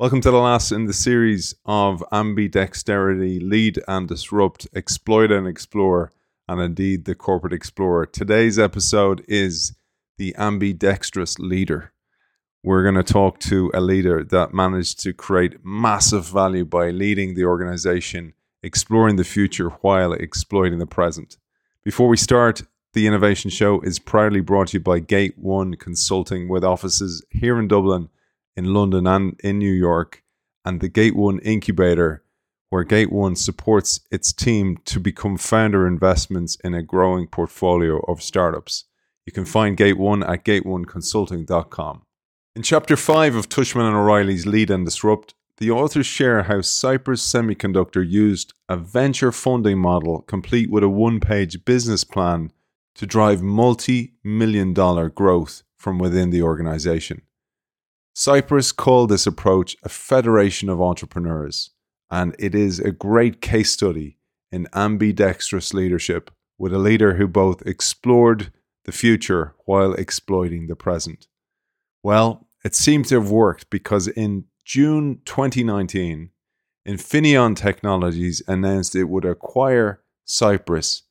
[0.00, 6.12] Welcome to the last in the series of Ambidexterity Lead and Disrupt, Exploit and Explore,
[6.46, 8.06] and indeed the Corporate Explorer.
[8.06, 9.74] Today's episode is
[10.16, 11.92] the Ambidextrous Leader.
[12.62, 17.34] We're going to talk to a leader that managed to create massive value by leading
[17.34, 21.38] the organization, exploring the future while exploiting the present.
[21.82, 22.62] Before we start,
[22.92, 27.58] the Innovation Show is proudly brought to you by Gate One Consulting with offices here
[27.58, 28.10] in Dublin
[28.58, 30.24] in London and in New York,
[30.64, 32.24] and the Gate One Incubator,
[32.70, 38.20] where Gate One supports its team to become founder investments in a growing portfolio of
[38.20, 38.84] startups.
[39.24, 42.02] You can find Gate One at gateoneconsulting.com.
[42.56, 47.24] In chapter 5 of Tushman and O'Reilly's Lead and Disrupt, the authors share how Cypress
[47.24, 52.50] Semiconductor used a venture funding model complete with a one page business plan
[52.96, 57.22] to drive multi million dollar growth from within the organization.
[58.18, 61.70] Cypress called this approach a federation of entrepreneurs,
[62.10, 64.18] and it is a great case study
[64.50, 68.52] in ambidextrous leadership with a leader who both explored
[68.86, 71.28] the future while exploiting the present.
[72.02, 76.30] Well, it seemed to have worked because in June 2019,
[76.88, 81.04] Infineon Technologies announced it would acquire Cypress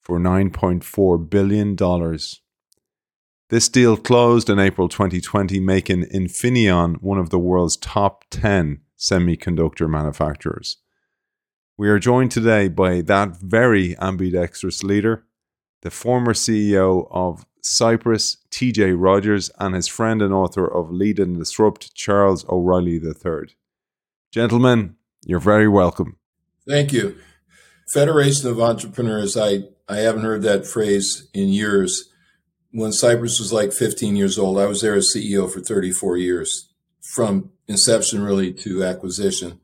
[0.00, 1.74] for $9.4 billion
[3.48, 9.88] this deal closed in April 2020, making Infineon one of the world's top 10 semiconductor
[9.88, 10.78] manufacturers.
[11.76, 15.26] We are joined today by that very ambidextrous leader,
[15.82, 21.38] the former CEO of Cypress, TJ Rodgers, and his friend and author of Lead and
[21.38, 23.54] Disrupt, Charles O'Reilly III.
[24.32, 26.16] Gentlemen, you're very welcome.
[26.66, 27.16] Thank you.
[27.88, 32.10] Federation of Entrepreneurs, I, I haven't heard that phrase in years
[32.76, 36.68] when Cypress was like 15 years old, I was there as CEO for 34 years,
[37.00, 39.60] from inception really to acquisition.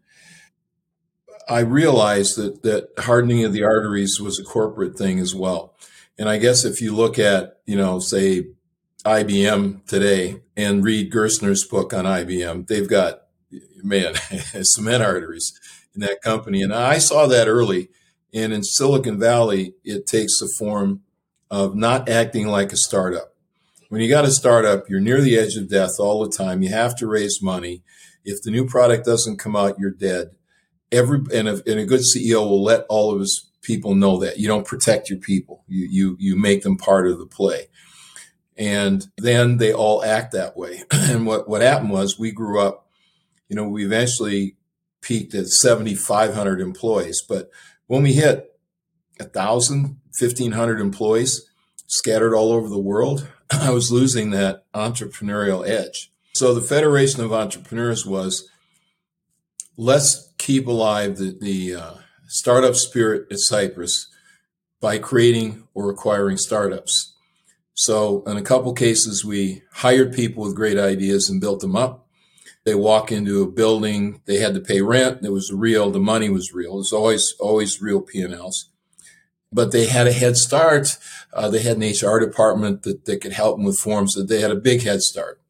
[1.46, 5.74] I realized that that hardening of the arteries was a corporate thing as well.
[6.18, 8.46] And I guess if you look at, you know, say
[9.04, 13.24] IBM today and read Gerstner's book on IBM, they've got
[13.82, 14.14] man
[14.62, 15.52] cement arteries
[15.94, 16.62] in that company.
[16.62, 17.90] And I saw that early.
[18.32, 21.02] And in Silicon Valley, it takes the form
[21.52, 23.34] of not acting like a startup.
[23.90, 26.62] When you got a startup, you're near the edge of death all the time.
[26.62, 27.82] You have to raise money.
[28.24, 30.30] If the new product doesn't come out, you're dead.
[30.90, 34.38] Every and a, and a good CEO will let all of his people know that
[34.38, 35.62] you don't protect your people.
[35.68, 37.68] You you you make them part of the play,
[38.56, 40.82] and then they all act that way.
[40.90, 42.88] and what what happened was we grew up.
[43.50, 44.56] You know, we eventually
[45.02, 47.50] peaked at 7,500 employees, but
[47.88, 48.51] when we hit
[49.22, 51.48] a thousand, 1,500 employees
[51.92, 56.10] scattered all over the world, I was losing that entrepreneurial edge.
[56.34, 58.48] So the Federation of Entrepreneurs was
[59.76, 61.94] let's keep alive the, the uh,
[62.28, 64.08] startup spirit at Cypress
[64.80, 67.14] by creating or acquiring startups.
[67.74, 72.08] So in a couple cases, we hired people with great ideas and built them up.
[72.64, 75.24] They walk into a building, they had to pay rent.
[75.24, 75.90] It was real.
[75.90, 76.74] The money was real.
[76.74, 78.71] It was always, always real P&Ls
[79.52, 80.96] but they had a head start.
[81.32, 84.14] Uh, they had an HR department that, that could help them with forms.
[84.14, 85.40] That they had a big head start,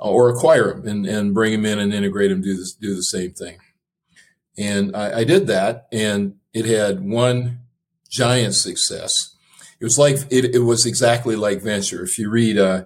[0.00, 2.94] uh, or acquire them and, and bring them in and integrate them, do this, do
[2.94, 3.58] the same thing.
[4.56, 7.60] And I, I did that, and it had one
[8.10, 9.36] giant success.
[9.80, 12.02] It was like it, it was exactly like venture.
[12.02, 12.84] If you read, uh,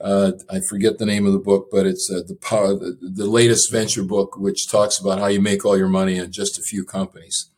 [0.00, 3.26] uh, I forget the name of the book, but it's uh, the power, the, the
[3.26, 6.62] latest venture book, which talks about how you make all your money in just a
[6.62, 7.48] few companies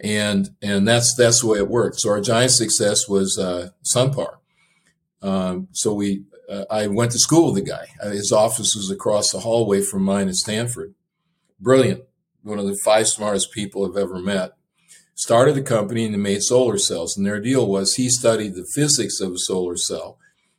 [0.00, 2.00] and and that's that's the way it worked.
[2.00, 4.36] So our giant success was uh, SunPower.
[5.22, 7.86] Um, so we, uh, I went to school with the guy.
[8.02, 10.94] Uh, his office was across the hallway from mine at Stanford.
[11.58, 12.04] Brilliant,
[12.42, 14.52] one of the five smartest people I've ever met.
[15.14, 17.16] Started a company and they made solar cells.
[17.16, 20.18] And their deal was he studied the physics of a solar cell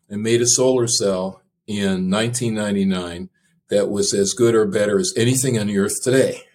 [0.09, 3.29] and made a solar cell in 1999
[3.69, 6.46] that was as good or better as anything on the earth today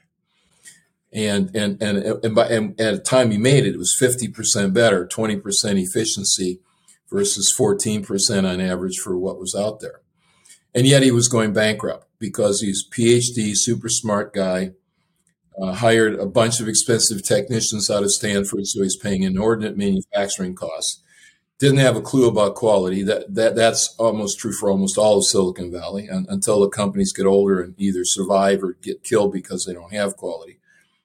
[1.12, 4.28] and and and and, by, and at the time he made it, it was fifty
[4.28, 6.60] percent better, twenty percent efficiency
[7.10, 10.00] versus fourteen percent on average for what was out there.
[10.74, 14.70] And yet he was going bankrupt because he's PhD, super smart guy,
[15.60, 20.54] uh, hired a bunch of expensive technicians out of Stanford, so he's paying inordinate manufacturing
[20.54, 21.02] costs.
[21.58, 23.02] Didn't have a clue about quality.
[23.02, 27.12] That that that's almost true for almost all of Silicon Valley, and, until the companies
[27.12, 30.58] get older and either survive or get killed because they don't have quality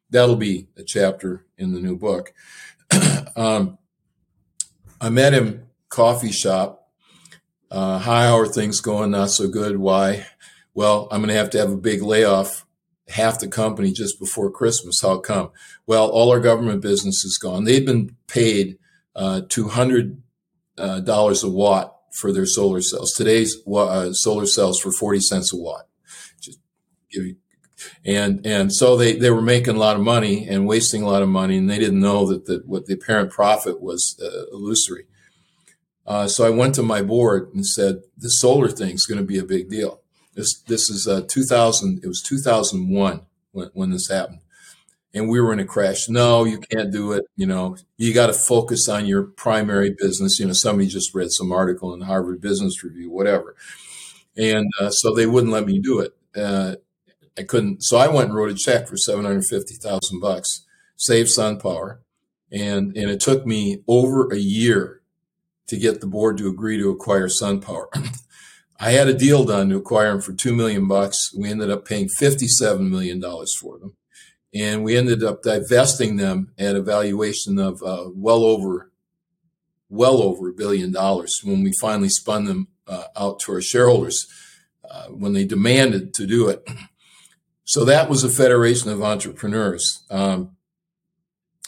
[0.09, 2.33] that'll be a chapter in the new book.
[3.35, 3.77] um,
[4.99, 6.89] I met him coffee shop.
[7.69, 9.11] Uh, how are things going?
[9.11, 9.77] Not so good.
[9.77, 10.25] Why?
[10.73, 12.65] Well, I'm going to have to have a big layoff,
[13.09, 15.01] half the company just before Christmas.
[15.01, 15.51] How come?
[15.85, 17.65] Well, all our government business is gone.
[17.65, 18.77] They've been paid
[19.15, 20.17] uh, $200
[20.77, 23.13] uh, a watt for their solar cells.
[23.13, 25.87] Today's uh, solar cells for 40 cents a watt.
[26.39, 26.59] Just
[27.11, 27.35] give you,
[28.05, 31.21] and and so they, they were making a lot of money and wasting a lot
[31.21, 35.05] of money, and they didn't know that the, what the apparent profit was uh, illusory.
[36.05, 39.25] Uh, so I went to my board and said, "The solar thing is going to
[39.25, 40.01] be a big deal."
[40.33, 42.01] This this is uh, 2000.
[42.03, 43.21] It was 2001
[43.51, 44.39] when, when this happened,
[45.13, 46.07] and we were in a crash.
[46.07, 47.25] No, you can't do it.
[47.35, 50.39] You know, you got to focus on your primary business.
[50.39, 53.55] You know, somebody just read some article in the Harvard Business Review, whatever,
[54.37, 56.13] and uh, so they wouldn't let me do it.
[57.37, 60.65] I couldn't, so I went and wrote a check for seven hundred fifty thousand bucks,
[60.95, 61.99] saved SunPower,
[62.51, 65.01] and and it took me over a year
[65.67, 67.87] to get the board to agree to acquire SunPower.
[68.79, 71.33] I had a deal done to acquire them for two million bucks.
[71.35, 73.95] We ended up paying fifty-seven million dollars for them,
[74.53, 78.91] and we ended up divesting them at a valuation of uh, well over,
[79.89, 84.25] well over a billion dollars when we finally spun them uh, out to our shareholders
[84.89, 86.67] uh, when they demanded to do it.
[87.67, 90.05] So that was a federation of entrepreneurs.
[90.09, 90.55] Um,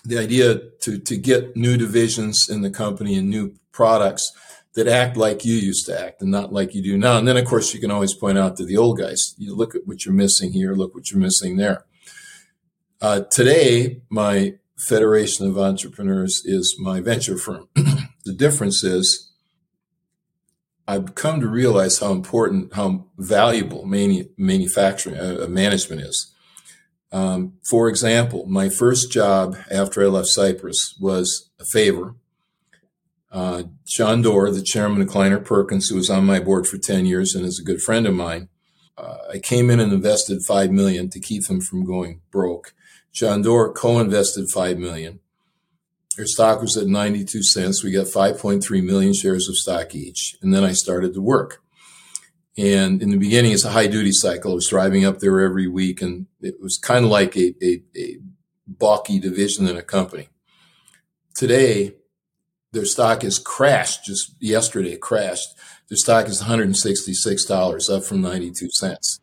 [0.05, 4.31] the idea to to get new divisions in the company and new products
[4.75, 7.17] that act like you used to act and not like you do now.
[7.17, 9.75] And then, of course, you can always point out to the old guys, you look
[9.75, 11.85] at what you're missing here, look what you're missing there.
[13.01, 14.53] Uh, today, my
[14.87, 17.67] Federation of Entrepreneurs is my venture firm.
[17.75, 19.28] the difference is
[20.89, 26.33] I've come to realize how important, how valuable manu- manufacturing uh, management is.
[27.11, 32.15] Um, for example, my first job after I left Cypress was a favor
[33.31, 37.05] uh, John Doerr, the chairman of Kleiner Perkins, who was on my board for 10
[37.05, 38.49] years and is a good friend of mine,
[38.97, 42.73] uh, I came in and invested 5 million to keep them from going broke.
[43.13, 45.19] John Doerr co-invested 5 million.
[46.19, 47.81] Their stock was at 92 cents.
[47.81, 50.35] We got 5.3 million shares of stock each.
[50.41, 51.63] And then I started to work.
[52.57, 54.51] And in the beginning, it's a high duty cycle.
[54.51, 57.81] I was driving up there every week and it was kind of like a, a,
[57.95, 58.17] a
[58.67, 60.27] balky division in a company.
[61.35, 61.95] Today,
[62.73, 65.55] their stock has crashed just yesterday it crashed
[65.87, 69.21] their stock is $166 up from 92 cents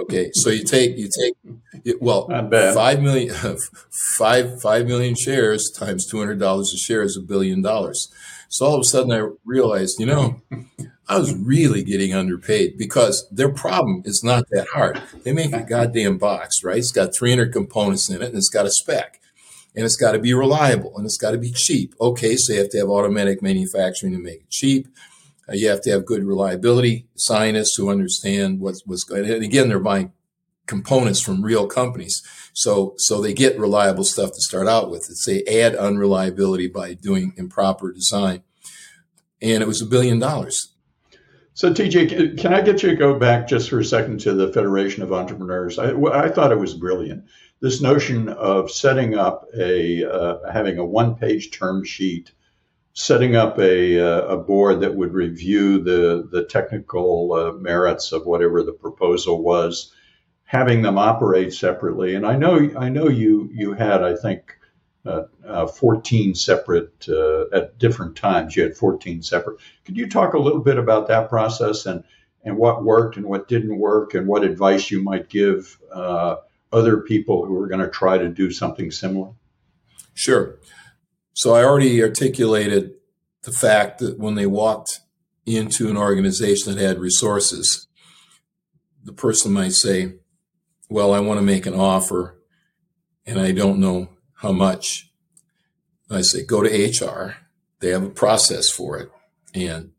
[0.00, 1.34] okay so you take you take
[2.00, 2.26] well
[2.74, 3.34] five million
[4.18, 8.12] five five million shares times $200 a share is a billion dollars.
[8.48, 10.40] So all of a sudden i realized you know
[11.08, 15.00] i was really getting underpaid because their problem is not that hard.
[15.22, 16.78] They make a goddamn box right?
[16.78, 19.20] It's got 300 components in it and it's got a spec.
[19.76, 21.94] And it's got to be reliable and it's got to be cheap.
[22.00, 24.88] Okay, so you have to have automatic manufacturing to make it cheap.
[25.48, 29.28] Uh, you have to have good reliability scientists who understand what's, what's going.
[29.30, 30.12] And again, they're buying
[30.66, 32.22] components from real companies,
[32.52, 35.08] so so they get reliable stuff to start out with.
[35.08, 38.42] It's they add unreliability by doing improper design,
[39.40, 40.74] and it was a billion dollars.
[41.54, 44.52] So, TJ, can I get you to go back just for a second to the
[44.52, 45.76] Federation of Entrepreneurs?
[45.76, 47.24] I, I thought it was brilliant
[47.60, 52.32] this notion of setting up a uh, having a one page term sheet,
[52.98, 58.26] setting up a, uh, a board that would review the the technical uh, merits of
[58.26, 59.92] whatever the proposal was,
[60.42, 62.16] having them operate separately.
[62.16, 64.54] And I know I know you you had I think.
[65.06, 68.54] Uh, uh, 14 separate uh, at different times.
[68.54, 69.58] You had 14 separate.
[69.86, 72.04] Could you talk a little bit about that process and
[72.44, 77.46] and what worked and what didn't work and what advice you might give other people
[77.46, 79.30] who are going to try to do something similar?
[80.12, 80.58] Sure.
[81.32, 82.97] So I already articulated
[83.42, 85.00] the fact that when they walked
[85.46, 87.86] into an organization that had resources,
[89.04, 90.14] the person might say,
[90.88, 92.38] Well, I want to make an offer
[93.26, 95.10] and I don't know how much.
[96.10, 97.36] I say, Go to HR.
[97.80, 99.10] They have a process for it.
[99.54, 99.92] And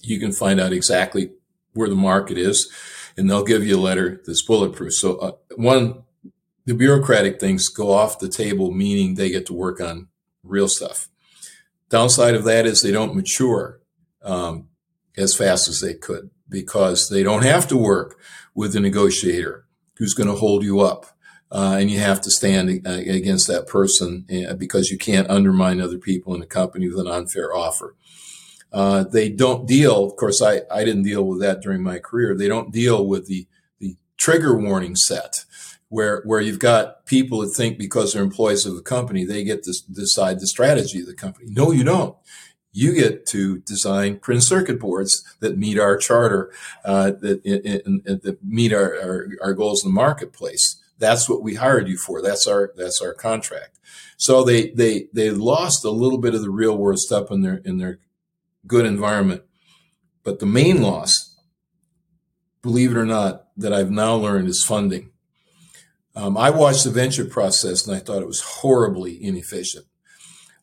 [0.00, 1.32] you can find out exactly
[1.74, 2.72] where the market is
[3.16, 4.94] and they'll give you a letter that's bulletproof.
[4.94, 6.04] So, uh, one
[6.66, 10.08] the bureaucratic things go off the table, meaning they get to work on
[10.42, 11.08] real stuff.
[11.88, 13.80] Downside of that is they don't mature
[14.22, 14.68] um,
[15.16, 18.18] as fast as they could because they don't have to work
[18.54, 19.66] with a negotiator
[19.96, 21.06] who's going to hold you up.
[21.50, 25.96] Uh, and you have to stand against that person uh, because you can't undermine other
[25.96, 27.94] people in the company with an unfair offer.
[28.72, 32.36] Uh, they don't deal, of course, I, I didn't deal with that during my career.
[32.36, 33.46] They don't deal with the,
[33.78, 35.45] the trigger warning set
[35.88, 39.62] where where you've got people that think because they're employees of the company they get
[39.64, 41.46] to decide the strategy of the company.
[41.48, 42.16] No, you don't.
[42.72, 46.52] You get to design print circuit boards that meet our charter,
[46.84, 50.76] uh, that, that meet our, our, our goals in the marketplace.
[50.98, 52.20] That's what we hired you for.
[52.20, 53.78] That's our that's our contract.
[54.18, 57.62] So they they they lost a little bit of the real world stuff in their
[57.64, 57.98] in their
[58.66, 59.42] good environment.
[60.22, 61.38] But the main loss,
[62.60, 65.12] believe it or not, that I've now learned is funding.
[66.16, 69.84] Um, I watched the venture process and I thought it was horribly inefficient.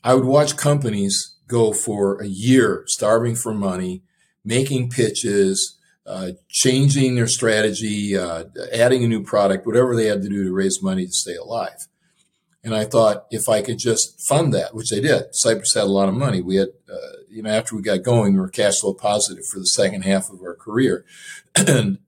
[0.03, 4.01] I would watch companies go for a year starving for money,
[4.43, 10.29] making pitches, uh, changing their strategy, uh, adding a new product, whatever they had to
[10.29, 11.87] do to raise money to stay alive.
[12.63, 15.85] And I thought if I could just fund that, which they did, Cypress had a
[15.85, 16.41] lot of money.
[16.41, 19.59] We had, uh, you know, after we got going, we were cash flow positive for
[19.59, 21.05] the second half of our career.
[21.55, 21.99] and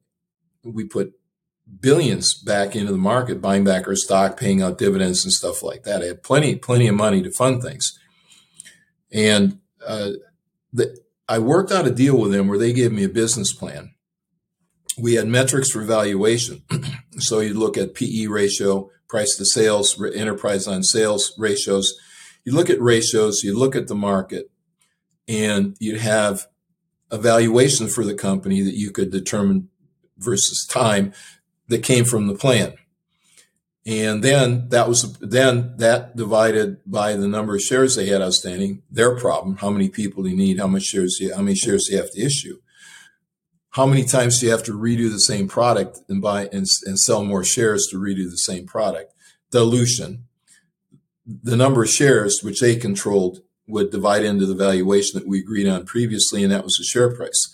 [0.64, 1.14] we put
[1.80, 5.84] billions back into the market, buying back our stock, paying out dividends and stuff like
[5.84, 6.02] that.
[6.02, 7.98] I had plenty, plenty of money to fund things.
[9.12, 10.12] And uh,
[10.74, 13.94] the, I worked out a deal with them where they gave me a business plan.
[14.98, 16.64] We had metrics for valuation.
[17.18, 21.98] so you look at PE ratio, price to sales, enterprise on sales ratios.
[22.44, 24.52] You look at ratios, you look at the market,
[25.28, 26.48] and you'd have
[27.10, 29.70] a valuation for the company that you could determine
[30.18, 31.14] versus time
[31.68, 32.74] that came from the plan.
[33.86, 38.82] And then that was, then that divided by the number of shares they had outstanding,
[38.90, 39.58] their problem.
[39.58, 40.60] How many people do you need?
[40.60, 42.58] How much shares how many shares you have to issue?
[43.72, 46.98] How many times do you have to redo the same product and buy and, and
[46.98, 49.14] sell more shares to redo the same product?
[49.52, 50.26] Dilution.
[51.28, 55.68] The number of shares which they controlled would divide into the valuation that we agreed
[55.68, 57.54] on previously, and that was the share price.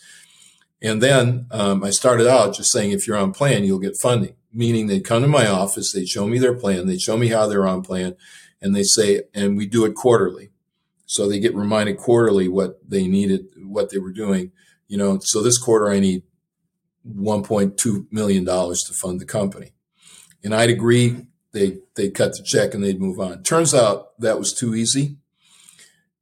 [0.81, 4.35] And then um, I started out just saying, if you're on plan, you'll get funding
[4.53, 7.47] meaning they'd come to my office, they'd show me their plan, they'd show me how
[7.47, 8.15] they're on plan,
[8.61, 10.51] and they say, and we do it quarterly.
[11.05, 14.51] So they get reminded quarterly what they needed, what they were doing.
[14.87, 16.23] You know, so this quarter I need
[17.07, 19.73] $1.2 million to fund the company.
[20.43, 23.43] And I'd agree, they they cut the check and they'd move on.
[23.43, 25.17] Turns out that was too easy.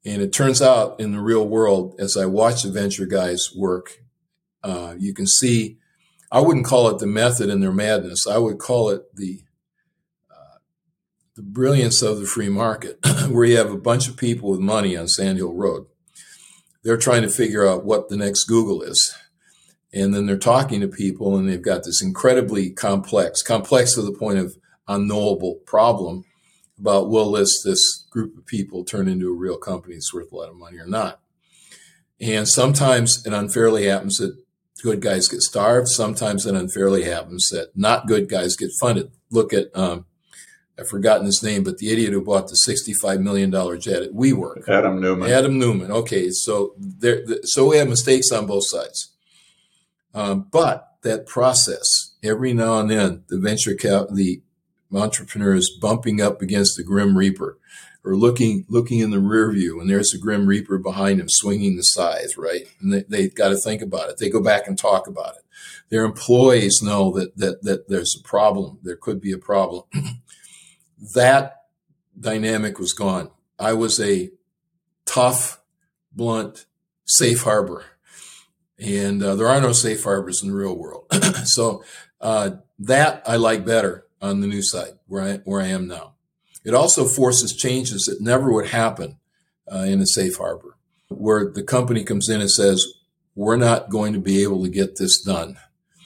[0.03, 4.01] And it turns out in the real world, as I watch the venture guys work,
[4.63, 5.77] uh, you can see
[6.31, 8.27] I wouldn't call it the method in their madness.
[8.27, 9.41] I would call it the
[10.29, 10.59] uh,
[11.35, 12.99] the brilliance of the free market,
[13.29, 15.87] where you have a bunch of people with money on Sand Hill Road.
[16.83, 19.15] They're trying to figure out what the next Google is.
[19.91, 24.11] And then they're talking to people and they've got this incredibly complex, complex to the
[24.11, 24.55] point of
[24.87, 26.25] unknowable problem
[26.79, 30.35] about will this this group of people turn into a real company that's worth a
[30.35, 31.19] lot of money or not.
[32.21, 34.37] And sometimes it unfairly happens that
[34.81, 35.88] good guys get starved.
[35.89, 39.12] Sometimes it unfairly happens that not good guys get funded.
[39.29, 40.05] Look at, um,
[40.77, 44.67] I've forgotten his name, but the idiot who bought the $65 million jet at WeWork.
[44.69, 45.29] Adam Neumann.
[45.29, 45.91] Adam Neumann.
[45.91, 46.29] Okay.
[46.31, 49.12] So there, so we have mistakes on both sides.
[50.13, 54.41] Um, but that process, every now and then, the venture cap, the
[54.93, 57.57] entrepreneur is bumping up against the grim reaper
[58.09, 61.75] or looking looking in the rear view and there's a grim reaper behind him swinging
[61.75, 62.63] the scythe right?
[62.81, 64.17] And they, they got to think about it.
[64.17, 65.43] They go back and talk about it.
[65.89, 68.79] Their employees know that that that there's a problem.
[68.83, 69.83] There could be a problem.
[71.13, 71.61] That
[72.19, 73.31] dynamic was gone.
[73.57, 74.31] I was a
[75.05, 75.61] tough
[76.11, 76.65] blunt
[77.05, 77.85] safe harbor.
[78.77, 81.05] And uh, there are no safe harbors in the real world.
[81.45, 81.85] So
[82.19, 82.49] uh,
[82.79, 86.13] that i like better on the new side where i where i am now
[86.63, 89.17] it also forces changes that never would happen
[89.71, 92.85] uh, in a safe harbor, where the company comes in and says,
[93.35, 95.57] we're not going to be able to get this done.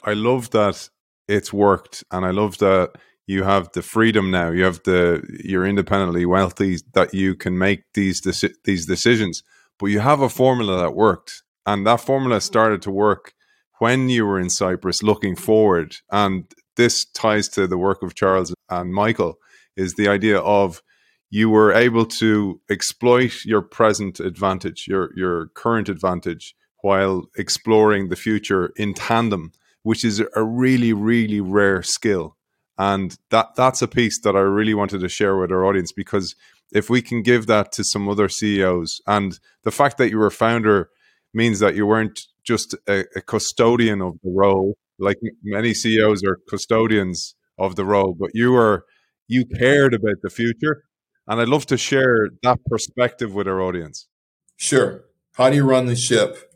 [0.04, 0.88] I love that
[1.26, 2.04] it's worked.
[2.10, 2.92] And I love that
[3.26, 4.50] you have the freedom now.
[4.50, 9.42] You have the, you're independently wealthy that you can make these, deci- these decisions.
[9.78, 11.42] But you have a formula that worked.
[11.66, 13.32] And that formula started to work
[13.78, 15.96] when you were in Cypress looking forward.
[16.12, 16.44] And
[16.76, 19.38] this ties to the work of Charles and Michael
[19.76, 20.82] is the idea of
[21.30, 28.16] you were able to exploit your present advantage, your your current advantage, while exploring the
[28.16, 29.52] future in tandem,
[29.82, 32.36] which is a really really rare skill.
[32.78, 36.34] And that that's a piece that I really wanted to share with our audience because
[36.72, 40.30] if we can give that to some other CEOs, and the fact that you were
[40.30, 40.90] founder
[41.32, 46.38] means that you weren't just a, a custodian of the role, like many CEOs are
[46.48, 48.84] custodians of the role, but you were
[49.26, 50.84] you cared about the future.
[51.26, 54.08] And I'd love to share that perspective with our audience.
[54.56, 55.04] Sure.
[55.34, 56.52] How do you run the ship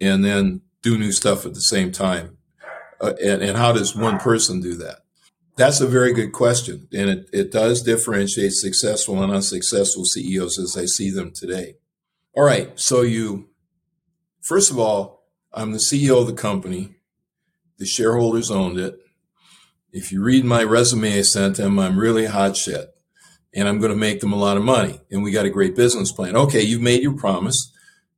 [0.00, 2.38] and then do new stuff at the same time?
[3.00, 5.00] Uh, and, and how does one person do that?
[5.56, 6.88] That's a very good question.
[6.92, 11.76] And it, it does differentiate successful and unsuccessful CEOs as I see them today.
[12.34, 12.78] All right.
[12.78, 13.48] So you,
[14.42, 16.96] first of all, I'm the CEO of the company.
[17.78, 18.98] The shareholders owned it.
[19.92, 22.94] If you read my resume I sent them, I'm really hot shit
[23.54, 25.00] and I'm going to make them a lot of money.
[25.10, 26.36] And we got a great business plan.
[26.36, 26.60] Okay.
[26.60, 27.72] You've made your promise.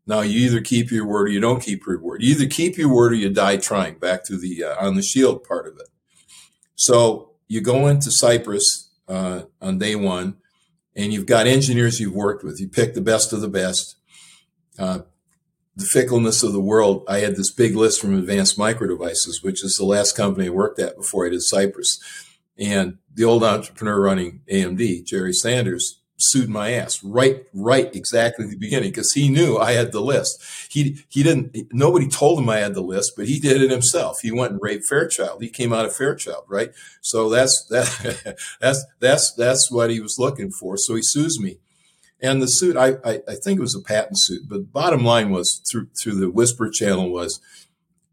[0.06, 2.22] Now you either keep your word or you don't keep your word.
[2.22, 5.02] You either keep your word or you die trying back to the, uh, on the
[5.02, 5.88] shield part of it.
[6.74, 10.36] So you go into Cypress, uh, on day one
[10.98, 12.60] and you've got engineers you've worked with.
[12.60, 13.94] You pick the best of the best.
[14.78, 15.00] Uh,
[15.78, 19.64] the fickleness of the world, I had this big list from Advanced Micro Devices, which
[19.64, 22.00] is the last company I worked at before I did Cypress.
[22.58, 28.50] And the old entrepreneur running AMD, Jerry Sanders, sued my ass right, right, exactly at
[28.50, 30.42] the beginning because he knew I had the list.
[30.68, 31.56] He he didn't.
[31.72, 34.16] Nobody told him I had the list, but he did it himself.
[34.20, 35.40] He went and raped Fairchild.
[35.40, 36.70] He came out of Fairchild, right?
[37.02, 40.76] So that's that that's that's that's what he was looking for.
[40.76, 41.58] So he sues me.
[42.20, 45.30] And the suit, I, I, I think it was a patent suit, but bottom line
[45.30, 47.40] was through through the whisper channel was,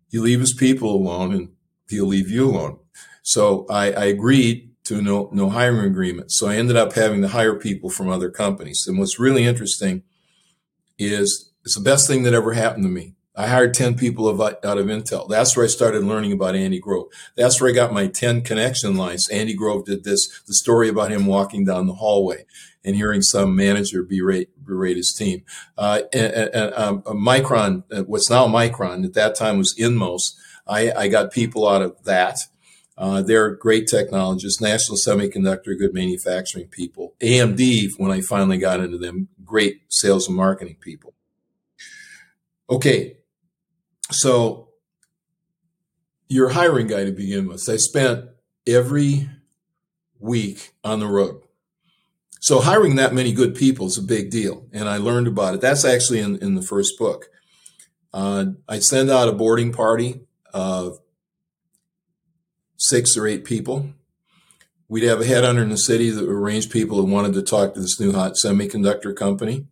[0.10, 1.50] you leave his people alone, and
[1.90, 2.80] he'll leave you alone.
[3.24, 6.32] So I, I agreed to no no hiring agreement.
[6.32, 8.86] So I ended up having to hire people from other companies.
[8.88, 10.04] And what's really interesting
[11.00, 13.16] is it's the best thing that ever happened to me.
[13.38, 15.28] I hired 10 people of, out of Intel.
[15.28, 17.08] That's where I started learning about Andy Grove.
[17.36, 19.28] That's where I got my 10 connection lines.
[19.28, 22.46] Andy Grove did this, the story about him walking down the hallway
[22.86, 25.44] and hearing some manager berate, berate his team.
[25.78, 30.22] Uh, and, and um, Micron, uh, what's now Micron, at that time was Inmos.
[30.68, 32.38] I, I got people out of that.
[32.98, 37.14] Uh, they're great technologists, National Semiconductor, good manufacturing people.
[37.20, 41.14] AMD, when I finally got into them, great sales and marketing people.
[42.70, 43.18] Okay,
[44.12, 44.70] so
[46.30, 47.68] your hiring guy to begin with.
[47.70, 48.26] I spent
[48.66, 49.30] every
[50.20, 51.45] week on the road.
[52.46, 54.68] So hiring that many good people is a big deal.
[54.72, 55.62] And I learned about it.
[55.62, 57.32] That's actually in, in the first book.
[58.14, 60.22] Uh, I'd send out a boarding party
[60.54, 61.00] of
[62.78, 63.90] six or eight people.
[64.88, 67.74] We'd have a headhunter in the city that would arrange people who wanted to talk
[67.74, 69.66] to this new hot semiconductor company.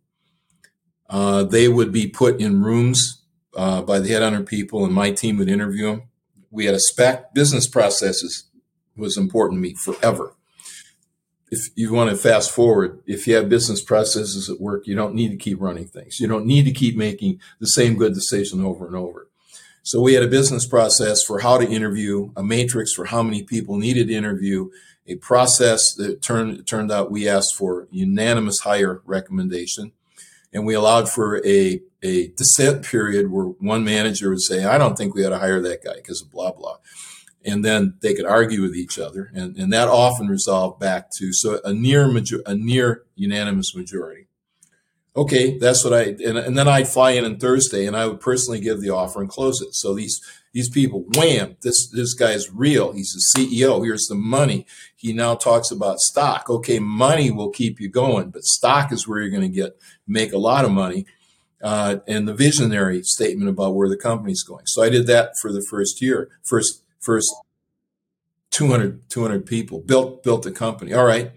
[1.08, 3.22] Uh, they would be put in rooms
[3.54, 6.02] uh, by the headhunter people, and my team would interview them.
[6.50, 7.34] We had a spec.
[7.34, 8.50] Business processes
[8.96, 10.34] was important to me forever.
[11.50, 15.14] If you want to fast forward, if you have business processes at work, you don't
[15.14, 16.18] need to keep running things.
[16.18, 19.28] You don't need to keep making the same good decision over and over.
[19.82, 23.42] So we had a business process for how to interview, a matrix for how many
[23.42, 24.70] people needed to interview,
[25.06, 29.92] a process that turned turned out we asked for unanimous hire recommendation,
[30.54, 34.96] and we allowed for a a dissent period where one manager would say, "I don't
[34.96, 36.78] think we ought to hire that guy because of blah blah,"
[37.44, 41.32] and then they could argue with each other, and and that often resolved back to
[41.32, 44.24] so a near major a near unanimous majority
[45.16, 48.20] okay, that's what I, and, and then I'd fly in on Thursday and I would
[48.20, 49.74] personally give the offer and close it.
[49.74, 50.20] So these,
[50.52, 52.92] these people, wham, this, this guy's real.
[52.92, 53.84] He's a CEO.
[53.84, 54.66] Here's the money.
[54.96, 56.50] He now talks about stock.
[56.50, 56.78] Okay.
[56.78, 59.76] Money will keep you going, but stock is where you're going to get,
[60.06, 61.06] make a lot of money.
[61.62, 64.66] Uh, and the visionary statement about where the company's going.
[64.66, 67.32] So I did that for the first year, first, first
[68.50, 70.92] 200, 200 people built, built the company.
[70.92, 71.32] All right.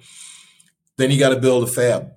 [0.97, 2.11] Then you got to build a fab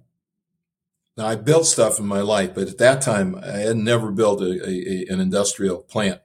[1.20, 4.40] now, I built stuff in my life, but at that time, I had never built
[4.40, 6.22] a, a, an industrial plant.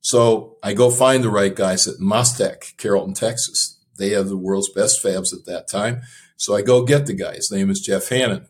[0.00, 3.78] So I go find the right guys at Mostek, Carrollton, Texas.
[3.98, 6.00] They have the world's best fabs at that time.
[6.38, 7.34] So I go get the guy.
[7.34, 8.48] His name is Jeff Hannon.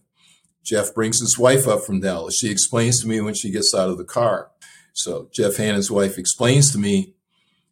[0.63, 2.37] Jeff brings his wife up from Dallas.
[2.37, 4.53] She explains to me when she gets out of the car.
[4.93, 7.15] So Jeff Hannon's wife explains to me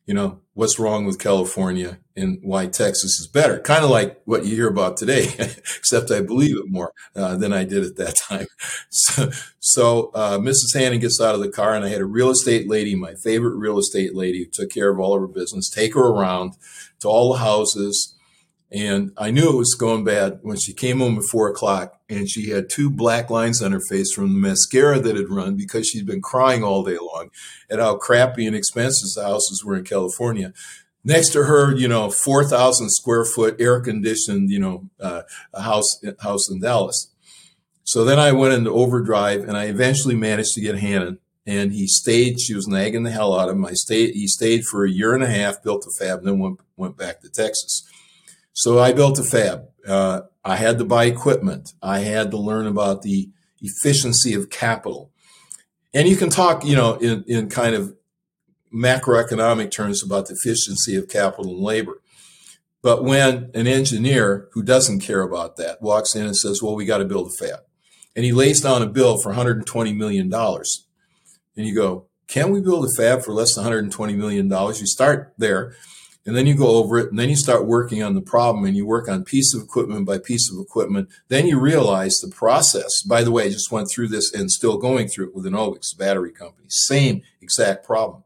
[0.06, 3.58] you know, what's wrong with California and why Texas is better.
[3.58, 7.52] Kind of like what you hear about today, except I believe it more uh, than
[7.52, 8.46] I did at that time.
[8.90, 10.74] So, so uh, Mrs.
[10.74, 13.56] Hannon gets out of the car, and I had a real estate lady, my favorite
[13.56, 16.54] real estate lady, who took care of all of her business, take her around
[17.00, 18.15] to all the houses
[18.72, 22.28] and I knew it was going bad when she came home at four o'clock and
[22.28, 25.86] she had two black lines on her face from the mascara that had run because
[25.86, 27.30] she'd been crying all day long
[27.70, 30.52] at how crappy and expensive the houses were in California.
[31.04, 35.22] Next to her, you know, 4,000 square foot air conditioned, you know, uh,
[35.54, 37.12] a house, house in Dallas.
[37.84, 41.86] So then I went into overdrive and I eventually managed to get Hannon and he
[41.86, 42.40] stayed.
[42.40, 43.64] She was nagging the hell out of him.
[43.64, 46.40] I stayed, he stayed for a year and a half, built a fab, and then
[46.40, 47.88] went, went back to Texas.
[48.56, 49.66] So I built a fab.
[49.86, 51.74] Uh, I had to buy equipment.
[51.82, 53.28] I had to learn about the
[53.60, 55.10] efficiency of capital.
[55.92, 57.94] And you can talk, you know, in, in kind of
[58.74, 62.00] macroeconomic terms about the efficiency of capital and labor.
[62.80, 66.86] But when an engineer who doesn't care about that walks in and says, well, we
[66.86, 67.60] got to build a fab.
[68.14, 70.86] and he lays down a bill for 120 million dollars.
[71.58, 74.80] And you go, can we build a fab for less than 120 million dollars?
[74.80, 75.74] You start there,
[76.26, 78.76] and then you go over it, and then you start working on the problem, and
[78.76, 81.08] you work on piece of equipment by piece of equipment.
[81.28, 83.02] Then you realize the process.
[83.02, 85.54] By the way, I just went through this and still going through it with an
[85.54, 86.66] Enovix battery company.
[86.68, 88.24] Same exact problem.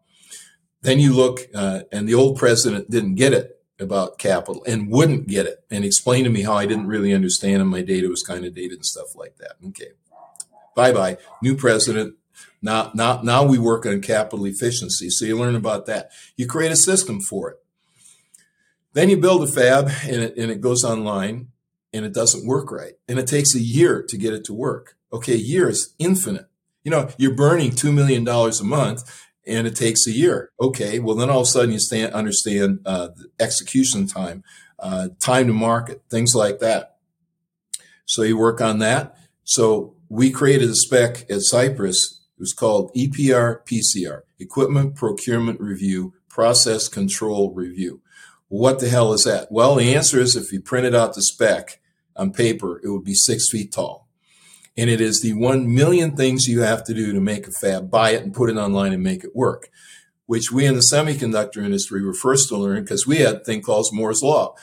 [0.82, 5.26] Then you look, uh, and the old president didn't get it about capital and wouldn't
[5.26, 8.22] get it and explain to me how I didn't really understand and my data was
[8.22, 9.56] kind of dated and stuff like that.
[9.68, 9.92] Okay.
[10.74, 11.18] Bye bye.
[11.42, 12.14] New president.
[12.62, 15.08] Now, now, now we work on capital efficiency.
[15.10, 16.10] So you learn about that.
[16.36, 17.56] You create a system for it.
[18.92, 21.48] Then you build a fab and it, and it goes online
[21.92, 22.94] and it doesn't work right.
[23.08, 24.96] And it takes a year to get it to work.
[25.12, 25.36] Okay.
[25.36, 26.46] Year is infinite.
[26.84, 30.50] You know, you're burning $2 million a month and it takes a year.
[30.60, 34.44] Okay, well then all of a sudden you stand, understand uh, execution time,
[34.78, 36.96] uh, time to market, things like that.
[38.06, 39.16] So you work on that.
[39.44, 42.20] So we created a spec at Cypress.
[42.36, 48.00] It was called EPR PCR, Equipment Procurement Review, Process Control Review.
[48.50, 49.46] What the hell is that?
[49.52, 51.78] Well, the answer is if you printed out the spec
[52.16, 54.08] on paper, it would be six feet tall.
[54.76, 57.92] And it is the one million things you have to do to make a fab,
[57.92, 59.70] buy it and put it online and make it work,
[60.26, 63.62] which we in the semiconductor industry were first to learn because we had a thing
[63.62, 64.56] called Moore's Law.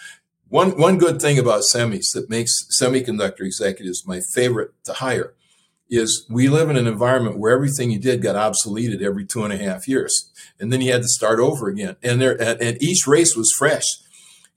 [0.50, 5.34] One, one good thing about semis that makes semiconductor executives my favorite to hire
[5.90, 9.54] is we live in an environment where everything you did got obsoleted every two and
[9.54, 10.32] a half years.
[10.60, 11.96] And then you had to start over again.
[12.04, 13.86] And there, and each race was fresh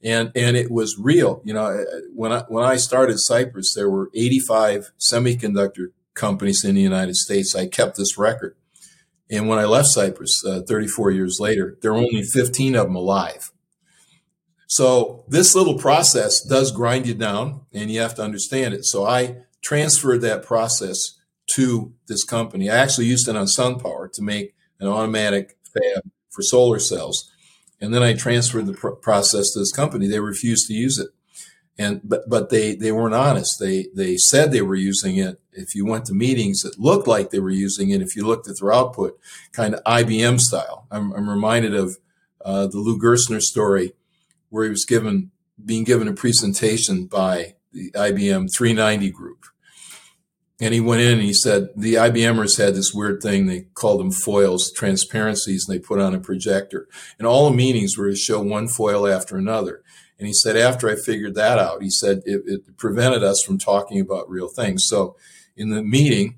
[0.03, 1.41] and and it was real.
[1.43, 6.81] You know, when I when I started Cypress, there were 85 semiconductor companies in the
[6.81, 7.55] United States.
[7.55, 8.55] I kept this record,
[9.29, 12.95] and when I left Cypress, uh, 34 years later, there are only 15 of them
[12.95, 13.51] alive.
[14.67, 18.85] So this little process does grind you down, and you have to understand it.
[18.85, 21.19] So I transferred that process
[21.55, 22.69] to this company.
[22.69, 27.31] I actually used it on SunPower to make an automatic fab for solar cells
[27.81, 30.07] and then I transferred the pr- process to this company.
[30.07, 31.09] They refused to use it,
[31.77, 33.59] and but but they they weren't honest.
[33.59, 35.41] They they said they were using it.
[35.51, 38.01] If you went to meetings, it looked like they were using it.
[38.01, 39.19] If you looked at their output,
[39.51, 40.85] kind of IBM style.
[40.91, 41.97] I'm, I'm reminded of
[42.45, 43.93] uh, the Lou Gerstner story,
[44.49, 45.31] where he was given
[45.63, 49.45] being given a presentation by the IBM 390 group,
[50.61, 53.47] and he went in and he said the IBMers had this weird thing.
[53.47, 56.87] They called them foils, transparencies, and they put on a projector.
[57.17, 59.81] And all the meetings were to show one foil after another.
[60.19, 63.57] And he said, after I figured that out, he said it, it prevented us from
[63.57, 64.83] talking about real things.
[64.85, 65.15] So
[65.57, 66.37] in the meeting,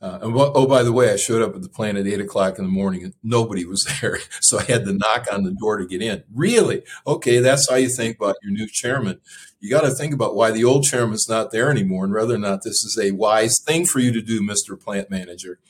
[0.00, 2.58] uh, and oh, by the way, I showed up at the plant at eight o'clock
[2.58, 4.18] in the morning and nobody was there.
[4.40, 6.24] So I had to knock on the door to get in.
[6.34, 6.82] Really?
[7.06, 9.20] Okay, that's how you think about your new chairman.
[9.62, 12.38] You got to think about why the old chairman's not there anymore and whether or
[12.38, 14.78] not this is a wise thing for you to do, Mr.
[14.78, 15.60] Plant Manager.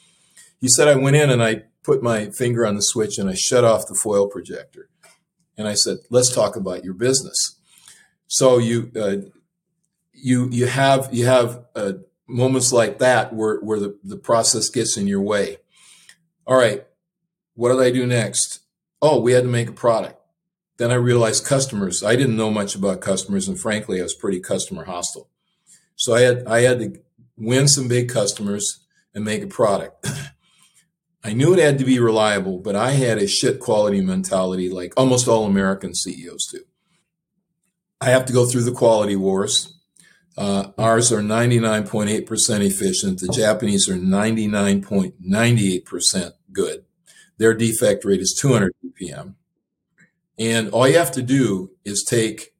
[0.59, 3.35] He said, I went in and I put my finger on the switch and I
[3.35, 4.88] shut off the foil projector.
[5.59, 7.37] And I said, let's talk about your business.
[8.28, 9.28] So you, uh,
[10.14, 11.92] you, you have, you have, uh,
[12.26, 15.59] moments like that where, where the, the process gets in your way.
[16.46, 16.87] All right,
[17.55, 18.61] what did I do next?
[19.02, 20.21] Oh, we had to make a product.
[20.83, 22.03] Then I realized customers.
[22.03, 25.31] I didn't know much about customers, and frankly, I was pretty customer hostile.
[25.95, 27.01] So I had I had to
[27.37, 30.05] win some big customers and make a product.
[31.23, 34.92] I knew it had to be reliable, but I had a shit quality mentality like
[34.97, 36.64] almost all American CEOs do.
[38.01, 39.79] I have to go through the quality wars.
[40.37, 43.21] Uh, ours are 99.8% efficient.
[43.21, 46.85] The Japanese are 99.98% good.
[47.38, 49.37] Their defect rate is 200 ppm.
[50.38, 52.55] And all you have to do is take,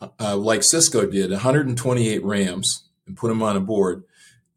[0.00, 4.04] uh, like Cisco did, 128 RAMs and put them on a board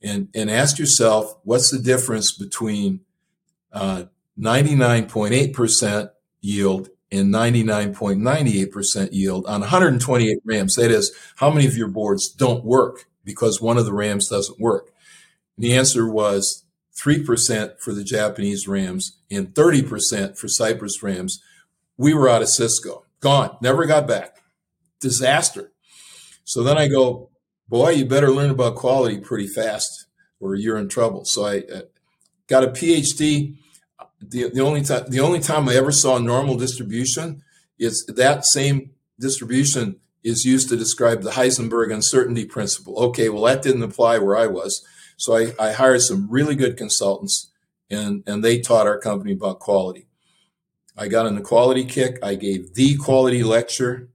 [0.02, 3.02] and, and ask yourself, what's the difference between
[3.72, 4.06] uh,
[4.40, 6.10] 99.8%
[6.42, 10.76] yield and 99.98% yield on 128 RAMs.
[10.76, 14.60] That is, how many of your boards don't work because one of the RAMs doesn't
[14.60, 14.92] work?
[15.56, 16.66] And the answer was
[16.98, 21.42] 3% for the Japanese RAMs and 30% for Cypress RAMs.
[21.98, 24.38] We were out of Cisco, gone, never got back.
[25.00, 25.72] Disaster.
[26.44, 27.30] So then I go,
[27.68, 30.08] boy, you better learn about quality pretty fast
[30.40, 31.24] or you're in trouble.
[31.26, 31.82] So I uh,
[32.48, 33.58] got a PhD
[34.22, 37.44] the, the only time the only time I ever saw normal distribution
[37.78, 42.98] is that same distribution is used to describe the Heisenberg uncertainty principle.
[42.98, 44.84] Okay, well that didn't apply where I was,
[45.18, 47.52] so I, I hired some really good consultants,
[47.90, 50.08] and and they taught our company about quality.
[50.98, 52.18] I got in the quality kick.
[52.24, 54.10] I gave the quality lecture,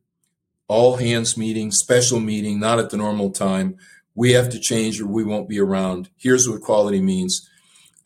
[0.67, 3.77] all hands meeting, special meeting, not at the normal time.
[4.15, 6.11] We have to change or we won't be around.
[6.17, 7.49] Here's what quality means.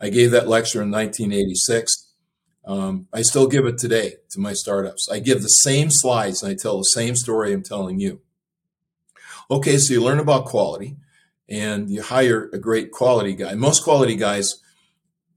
[0.00, 2.12] I gave that lecture in 1986.
[2.66, 5.08] Um, I still give it today to my startups.
[5.10, 8.20] I give the same slides and I tell the same story I'm telling you.
[9.50, 10.96] Okay, so you learn about quality
[11.48, 13.54] and you hire a great quality guy.
[13.54, 14.62] Most quality guys,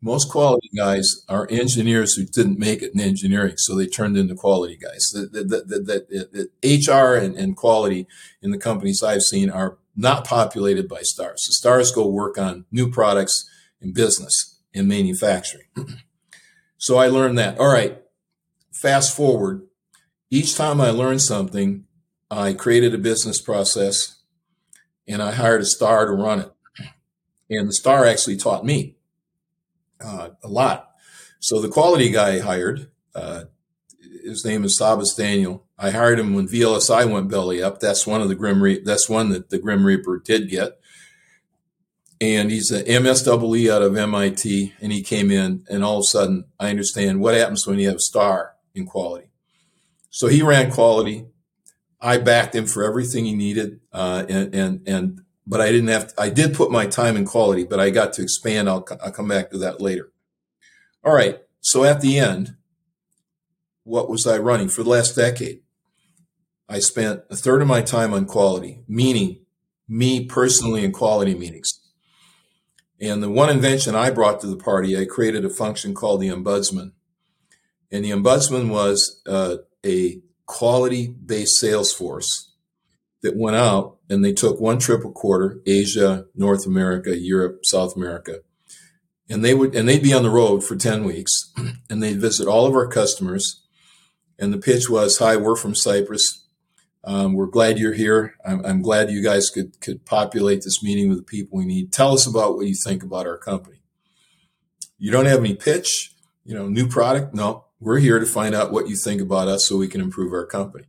[0.01, 4.35] most quality guys are engineers who didn't make it in engineering, so they turned into
[4.35, 5.01] quality guys.
[5.13, 8.07] The, HR and, and quality
[8.41, 11.43] in the companies I've seen are not populated by stars.
[11.47, 13.49] The stars go work on new products
[13.81, 15.65] in business in manufacturing.
[16.77, 17.57] so I learned that.
[17.59, 17.99] All right,
[18.71, 19.63] fast forward.
[20.29, 21.85] Each time I learned something,
[22.29, 24.21] I created a business process
[25.07, 26.51] and I hired a star to run it.
[27.49, 28.96] And the star actually taught me
[30.01, 30.91] uh, a lot.
[31.39, 33.45] So the quality guy I hired, uh,
[34.23, 35.65] his name is Sabas Daniel.
[35.77, 37.79] I hired him when VLSI went belly up.
[37.79, 38.83] That's one of the Grim Reaper.
[38.83, 40.79] That's one that the Grim Reaper did get.
[42.19, 46.03] And he's an MSWE out of MIT, and he came in, and all of a
[46.05, 49.29] sudden, I understand what happens when you have a star in quality.
[50.09, 51.27] So he ran quality.
[52.01, 56.09] I backed him for everything he needed, uh, and and and but I didn't have.
[56.09, 58.69] To, I did put my time in quality, but I got to expand.
[58.69, 60.11] I'll I'll come back to that later.
[61.03, 61.39] All right.
[61.61, 62.55] So at the end,
[63.83, 65.61] what was I running for the last decade?
[66.69, 69.45] I spent a third of my time on quality, meaning
[69.87, 71.79] me personally in quality meetings.
[72.99, 76.29] And the one invention I brought to the party, I created a function called the
[76.29, 76.91] ombudsman.
[77.91, 82.51] And the ombudsman was uh, a quality based sales force
[83.21, 87.95] that went out and they took one trip a quarter Asia, North America, Europe, South
[87.95, 88.39] America.
[89.29, 91.53] And they would, and they'd be on the road for 10 weeks
[91.89, 93.63] and they'd visit all of our customers.
[94.39, 96.45] And the pitch was, Hi, we're from Cypress.
[97.03, 98.35] Um, we're glad you're here.
[98.45, 101.93] I'm, I'm, glad you guys could, could populate this meeting with the people we need.
[101.93, 103.77] Tell us about what you think about our company.
[104.97, 107.33] You don't have any pitch, you know, new product?
[107.33, 110.33] No, we're here to find out what you think about us so we can improve
[110.33, 110.85] our company.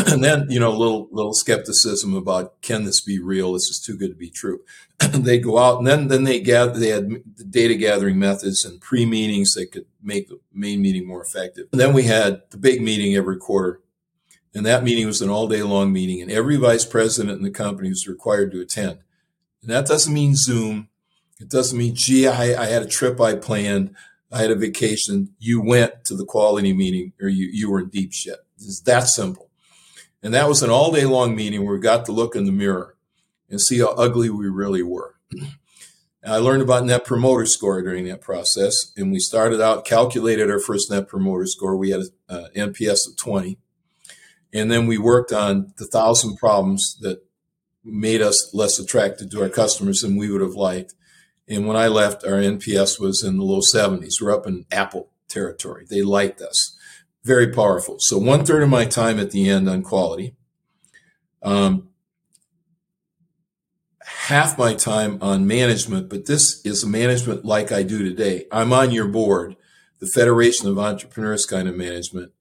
[0.06, 3.52] and then, you know, a little, little skepticism about can this be real?
[3.52, 4.60] This is too good to be true.
[4.98, 9.04] they go out and then, then they gather, they had data gathering methods and pre
[9.04, 11.66] meetings that could make the main meeting more effective.
[11.72, 13.80] And then we had the big meeting every quarter.
[14.54, 17.50] And that meeting was an all day long meeting and every vice president in the
[17.50, 18.98] company was required to attend.
[19.62, 20.88] And that doesn't mean Zoom.
[21.38, 23.94] It doesn't mean, gee, I, I had a trip I planned.
[24.32, 25.34] I had a vacation.
[25.38, 28.38] You went to the quality meeting or you, you were in deep shit.
[28.56, 29.49] It's that simple.
[30.22, 32.52] And that was an all day long meeting where we got to look in the
[32.52, 32.96] mirror
[33.48, 35.14] and see how ugly we really were.
[36.24, 38.92] I learned about net promoter score during that process.
[38.96, 41.76] And we started out, calculated our first net promoter score.
[41.76, 43.58] We had an NPS of 20.
[44.52, 47.24] And then we worked on the thousand problems that
[47.82, 50.94] made us less attracted to our customers than we would have liked.
[51.48, 54.20] And when I left, our NPS was in the low 70s.
[54.20, 55.86] We're up in Apple territory.
[55.88, 56.76] They liked us.
[57.24, 57.96] Very powerful.
[57.98, 60.34] So one third of my time at the end on quality.
[61.42, 61.88] Um,
[64.02, 68.46] half my time on management, but this is management like I do today.
[68.50, 69.56] I'm on your board,
[69.98, 72.32] the Federation of Entrepreneurs kind of management.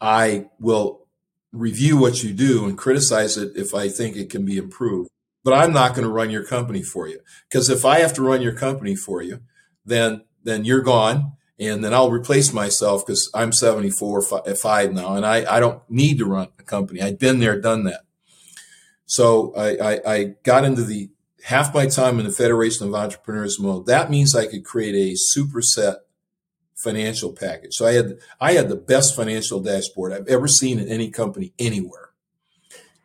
[0.00, 1.06] I will
[1.52, 5.10] review what you do and criticize it if I think it can be improved
[5.44, 7.20] but I'm not going to run your company for you.
[7.48, 9.40] Because if I have to run your company for you,
[9.84, 15.24] then then you're gone, and then I'll replace myself because I'm 74 five now, and
[15.24, 17.00] I, I don't need to run a company.
[17.00, 18.02] I've been there, done that.
[19.06, 21.10] So I, I, I got into the
[21.44, 23.86] half my time in the Federation of Entrepreneurs mode.
[23.86, 25.96] That means I could create a superset
[26.82, 27.74] financial package.
[27.74, 31.52] So I had I had the best financial dashboard I've ever seen in any company
[31.58, 32.10] anywhere.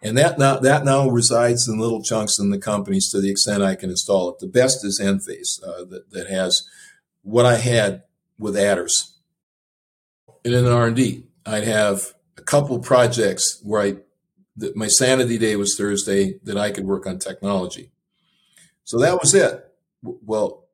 [0.01, 3.63] And that now that now resides in little chunks in the companies to the extent
[3.63, 4.39] I can install it.
[4.39, 6.67] The best is Enphase uh, that that has
[7.23, 8.03] what I had
[8.37, 9.17] with adders.
[10.45, 13.95] And in R and D, I'd have a couple projects where I
[14.55, 17.91] that my sanity day was Thursday that I could work on technology.
[18.85, 19.63] So that was it.
[20.01, 20.65] Well,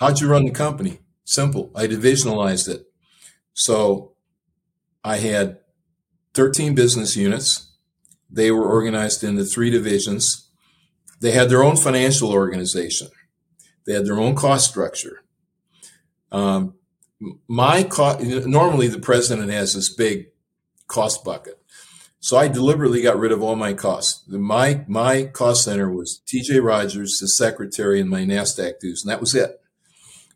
[0.00, 1.00] how'd you run the company?
[1.24, 1.70] Simple.
[1.74, 2.86] I divisionalized it.
[3.52, 4.12] So
[5.04, 5.58] I had
[6.32, 7.72] 13 business units
[8.32, 10.48] they were organized into three divisions.
[11.20, 13.08] They had their own financial organization.
[13.86, 15.22] They had their own cost structure.
[16.32, 16.74] Um,
[17.48, 20.28] my cost, normally the president has this big
[20.86, 21.58] cost bucket.
[22.20, 24.22] So I deliberately got rid of all my costs.
[24.28, 29.20] My, my cost center was TJ Rodgers, the secretary, and my NASDAQ dues, and that
[29.20, 29.60] was it.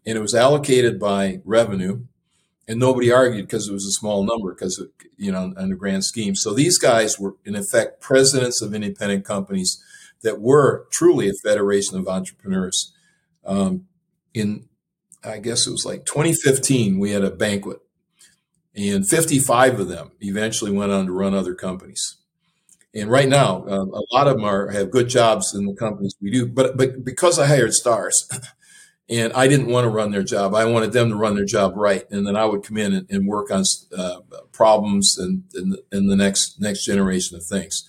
[0.04, 2.06] And it was allocated by revenue
[2.68, 4.82] and nobody argued because it was a small number because
[5.16, 9.24] you know on the grand scheme so these guys were in effect presidents of independent
[9.24, 9.80] companies
[10.22, 12.92] that were truly a federation of entrepreneurs.
[13.44, 13.86] Um,
[14.34, 14.68] in,
[15.26, 17.80] I guess it was like 2015, we had a banquet,
[18.74, 22.16] and 55 of them eventually went on to run other companies.
[22.94, 26.14] And right now, uh, a lot of them are have good jobs in the companies
[26.20, 26.46] we do.
[26.46, 28.28] But but because I hired stars,
[29.08, 31.74] and I didn't want to run their job, I wanted them to run their job
[31.76, 33.64] right, and then I would come in and, and work on
[33.96, 37.86] uh, problems and in the, the next next generation of things.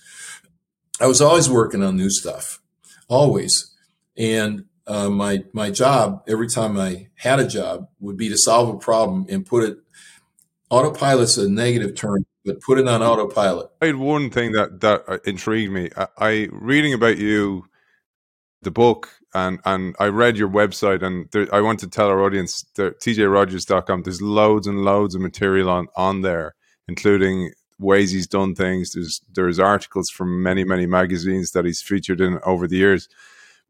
[1.00, 2.60] I was always working on new stuff,
[3.08, 3.74] always,
[4.16, 8.74] and uh, my my job every time I had a job would be to solve
[8.74, 9.78] a problem and put it.
[10.70, 13.68] Autopilot's a negative term but put it on autopilot.
[13.82, 15.90] I had one thing that that uh, intrigued me.
[15.96, 17.66] I, I reading about you,
[18.62, 22.24] the book, and and I read your website, and there, I want to tell our
[22.24, 24.02] audience that tjrodgers.com.
[24.02, 26.54] There's loads and loads of material on on there,
[26.88, 28.92] including ways he's done things.
[28.92, 33.08] There's there's articles from many many magazines that he's featured in over the years.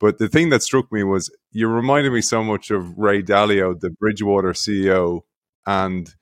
[0.00, 3.78] But the thing that struck me was you reminded me so much of Ray Dalio,
[3.78, 5.22] the Bridgewater CEO,
[5.66, 6.14] and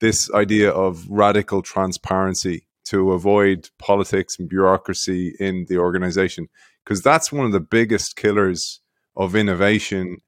[0.00, 6.48] this idea of radical transparency to avoid politics and bureaucracy in the organization
[6.84, 8.80] because that's one of the biggest killers
[9.16, 10.18] of innovation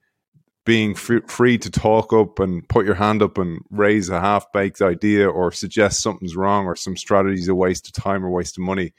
[0.65, 4.81] being f- free to talk up and put your hand up and raise a half-baked
[4.83, 8.59] idea or suggest something's wrong or some strategy is a waste of time or waste
[8.59, 8.93] of money.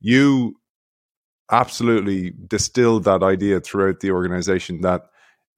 [0.00, 0.57] You
[1.50, 5.02] absolutely distilled that idea throughout the organization that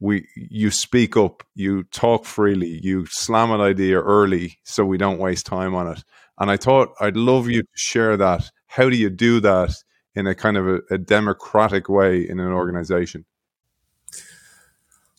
[0.00, 5.18] we you speak up, you talk freely, you slam an idea early so we don't
[5.18, 6.02] waste time on it.
[6.38, 8.50] And I thought I'd love you to share that.
[8.66, 9.74] How do you do that
[10.14, 13.26] in a kind of a, a democratic way in an organization?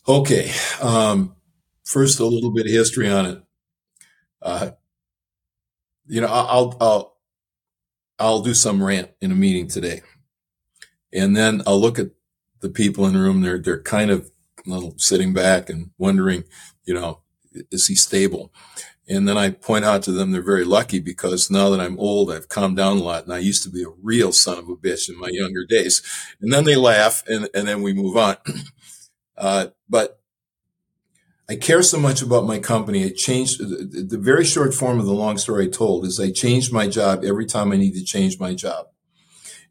[0.08, 0.52] Okay.
[0.80, 1.36] Um,
[1.84, 3.42] first, a little bit of history on it.
[4.40, 4.70] Uh,
[6.06, 7.16] you know, I'll, I'll,
[8.18, 10.02] I'll do some rant in a meeting today.
[11.12, 12.10] And then I'll look at
[12.60, 13.40] the people in the room.
[13.40, 14.30] They're, they're kind of
[14.66, 16.44] little sitting back and wondering,
[16.84, 17.20] you know,
[17.70, 18.52] is he stable?
[19.08, 22.32] And then I point out to them they're very lucky because now that I'm old,
[22.32, 23.24] I've calmed down a lot.
[23.24, 26.02] And I used to be a real son of a bitch in my younger days.
[26.40, 28.36] And then they laugh and, and then we move on.
[29.34, 30.20] Uh, but
[31.48, 33.04] I care so much about my company.
[33.04, 36.30] I changed the, the very short form of the long story I told is I
[36.30, 38.86] changed my job every time I need to change my job.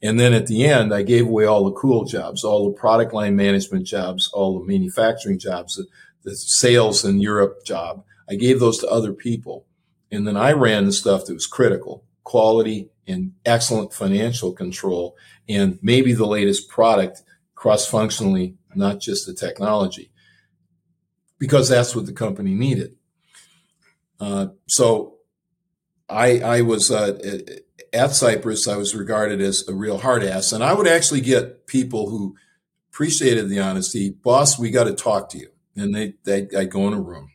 [0.04, 3.14] And then at the end, I gave away all the cool jobs, all the product
[3.14, 5.86] line management jobs, all the manufacturing jobs, the,
[6.24, 8.04] the sales in Europe job.
[8.30, 9.66] I gave those to other people.
[10.12, 15.16] And then I ran the stuff that was critical, quality and excellent financial control,
[15.48, 17.22] and maybe the latest product
[17.56, 20.12] cross functionally, not just the technology,
[21.38, 22.96] because that's what the company needed.
[24.20, 25.11] Uh, so
[26.12, 27.18] I, I was uh,
[27.94, 30.52] at Cypress, I was regarded as a real hard ass.
[30.52, 32.36] And I would actually get people who
[32.92, 34.10] appreciated the honesty.
[34.10, 35.50] Boss, we got to talk to you.
[35.76, 37.30] And they, they, I'd go in a room.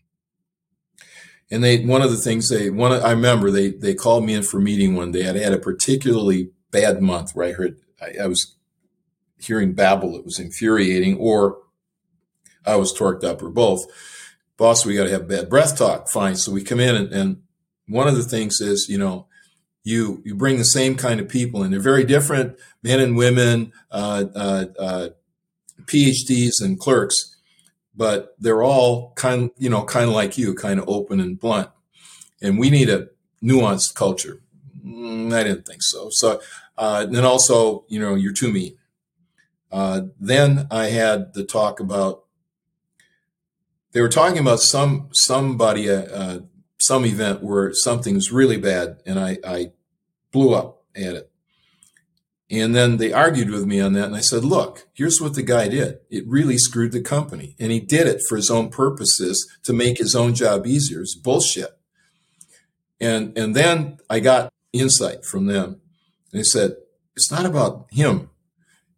[1.50, 4.42] And they, one of the things they, one, I remember they, they called me in
[4.42, 5.28] for a meeting one day.
[5.28, 8.56] I had a particularly bad month where I heard, I, I was
[9.38, 10.16] hearing babble.
[10.16, 11.58] It was infuriating or
[12.66, 13.86] I was torqued up or both.
[14.56, 16.08] Boss, we got to have bad breath talk.
[16.08, 16.36] Fine.
[16.36, 17.42] So we come in and, and
[17.88, 19.26] one of the things is, you know,
[19.84, 23.72] you you bring the same kind of people and They're very different, men and women,
[23.90, 25.08] uh, uh, uh,
[25.84, 27.36] PhDs and clerks,
[27.94, 31.70] but they're all kind, you know, kind of like you, kind of open and blunt.
[32.42, 33.08] And we need a
[33.42, 34.40] nuanced culture.
[34.84, 36.08] Mm, I didn't think so.
[36.10, 36.40] So
[36.76, 38.76] uh, then also, you know, you're too mean.
[39.70, 42.24] Uh, then I had the talk about.
[43.92, 46.40] They were talking about some somebody, uh,
[46.78, 49.72] some event where something's really bad, and I, I
[50.32, 51.30] blew up at it.
[52.48, 54.04] And then they argued with me on that.
[54.04, 55.98] And I said, look, here's what the guy did.
[56.10, 57.56] It really screwed the company.
[57.58, 61.00] And he did it for his own purposes to make his own job easier.
[61.00, 61.76] It's bullshit.
[63.00, 65.80] And, and then I got insight from them.
[66.32, 66.76] They said,
[67.16, 68.30] it's not about him.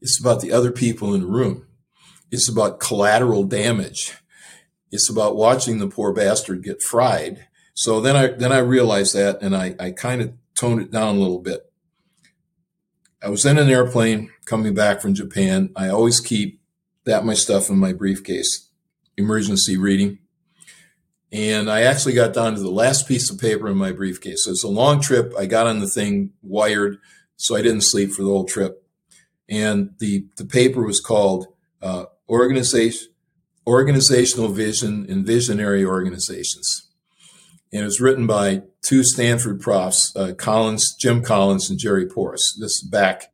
[0.02, 1.66] It's about the other people in the room.
[2.30, 4.14] It's about collateral damage.
[4.90, 7.46] It's about watching the poor bastard get fried.
[7.78, 11.14] So then I, then I realized that and I, I kind of toned it down
[11.14, 11.70] a little bit.
[13.22, 15.70] I was in an airplane coming back from Japan.
[15.76, 16.60] I always keep
[17.04, 18.68] that my stuff in my briefcase,
[19.16, 20.18] emergency reading.
[21.30, 24.44] And I actually got down to the last piece of paper in my briefcase.
[24.44, 25.32] So it's a long trip.
[25.38, 26.98] I got on the thing wired,
[27.36, 28.84] so I didn't sleep for the whole trip.
[29.48, 31.46] And the, the paper was called
[31.80, 33.12] uh, Organization,
[33.68, 36.87] Organizational Vision and Visionary Organizations
[37.72, 42.56] and it was written by two Stanford profs, uh, Collins, Jim Collins, and Jerry Porras.
[42.58, 43.32] This is back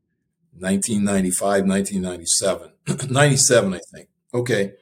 [0.59, 2.73] 1995, 1997,
[3.11, 4.09] 97, I think.
[4.33, 4.73] Okay.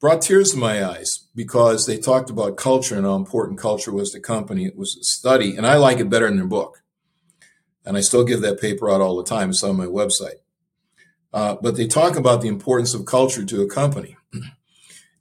[0.00, 4.10] Brought tears to my eyes because they talked about culture and how important culture was
[4.12, 4.64] to company.
[4.64, 6.82] It was a study, and I like it better than their book.
[7.84, 9.50] And I still give that paper out all the time.
[9.50, 10.40] It's on my website.
[11.32, 14.16] Uh, but they talk about the importance of culture to a company.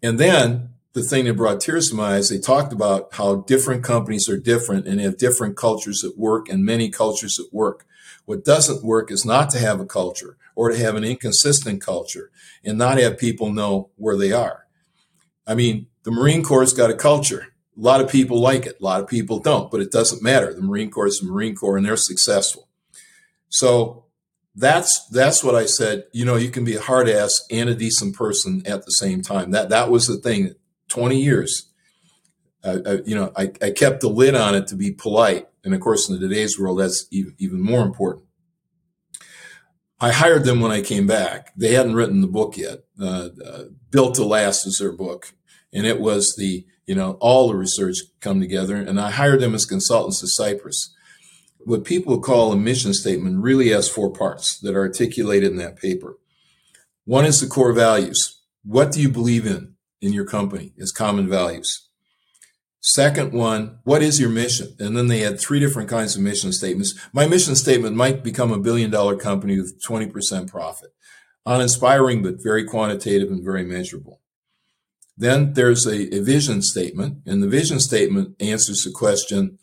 [0.02, 3.84] And then the thing that brought tears to my eyes, they talked about how different
[3.84, 7.86] companies are different and have different cultures at work and many cultures at work.
[8.26, 12.32] What doesn't work is not to have a culture or to have an inconsistent culture
[12.64, 14.66] and not have people know where they are.
[15.48, 17.48] I mean, the Marine Corps got a culture.
[17.78, 18.78] A lot of people like it.
[18.80, 20.54] A lot of people don't, but it doesn't matter.
[20.54, 22.68] The Marine Corps is the Marine Corps and they're successful.
[23.50, 24.06] So
[24.56, 26.06] that's that's what I said.
[26.12, 29.22] You know, you can be a hard ass and a decent person at the same
[29.22, 29.52] time.
[29.52, 30.56] That that was the thing.
[30.90, 31.70] Twenty years,
[32.64, 35.74] uh, I, you know, I, I kept the lid on it to be polite, and
[35.74, 38.26] of course, in today's world, that's even even more important.
[40.02, 41.52] I hired them when I came back.
[41.58, 42.80] They hadn't written the book yet.
[43.00, 45.34] Uh, uh, Built to Last is their book,
[45.74, 48.76] and it was the you know all the research come together.
[48.76, 50.94] And I hired them as consultants to Cypress.
[51.60, 55.76] what people call a mission statement really has four parts that are articulated in that
[55.76, 56.18] paper.
[57.06, 58.42] One is the core values.
[58.64, 61.90] What do you believe in in your company as common values?
[62.82, 64.76] Second one, what is your mission?
[64.80, 66.98] And then they had three different kinds of mission statements.
[67.12, 70.92] My mission statement might become a billion dollar company with 20% profit.
[71.46, 74.22] Uninspiring, but very quantitative and very measurable.
[75.18, 79.60] Then there's a, a vision statement, and the vision statement answers the question,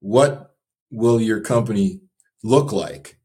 [0.00, 0.56] what
[0.90, 2.00] will your company
[2.42, 3.18] look like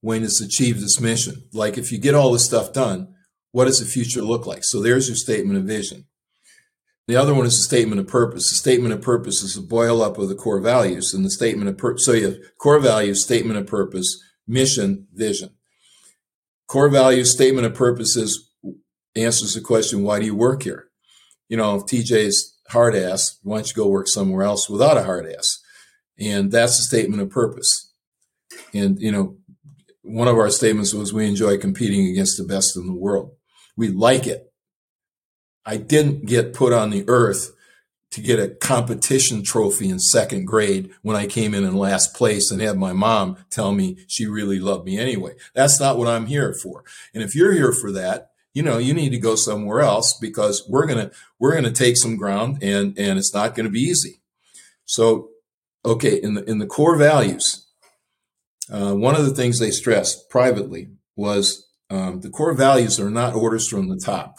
[0.00, 1.44] when it's achieved its mission?
[1.52, 3.11] Like if you get all this stuff done,
[3.52, 4.64] what does the future look like?
[4.64, 6.06] So there's your statement of vision.
[7.08, 8.48] The other one is a statement of purpose.
[8.48, 11.68] The statement of purpose is a boil up of the core values and the statement
[11.68, 12.04] of purpose.
[12.04, 15.50] So you have core values, statement of purpose, mission, vision.
[16.66, 18.48] Core values, statement of purpose is
[19.14, 20.88] answers the question, why do you work here?
[21.48, 25.02] You know, if TJ's hard ass, why don't you go work somewhere else without a
[25.02, 25.60] hard ass?
[26.18, 27.92] And that's the statement of purpose.
[28.72, 29.36] And, you know,
[30.02, 33.32] one of our statements was we enjoy competing against the best in the world.
[33.76, 34.52] We like it.
[35.64, 37.52] I didn't get put on the earth
[38.10, 42.50] to get a competition trophy in second grade when I came in in last place
[42.50, 45.34] and had my mom tell me she really loved me anyway.
[45.54, 46.84] That's not what I'm here for.
[47.14, 50.68] And if you're here for that, you know, you need to go somewhere else because
[50.68, 53.72] we're going to, we're going to take some ground and, and it's not going to
[53.72, 54.20] be easy.
[54.84, 55.30] So
[55.84, 57.66] okay, in the in the core values,
[58.70, 63.34] uh, one of the things they stressed privately was um, the core values are not
[63.34, 64.38] orders from the top.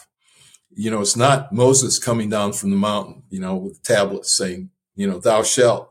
[0.74, 4.70] You know, it's not Moses coming down from the mountain, you know, with tablets saying,
[4.96, 5.88] you know, thou shalt.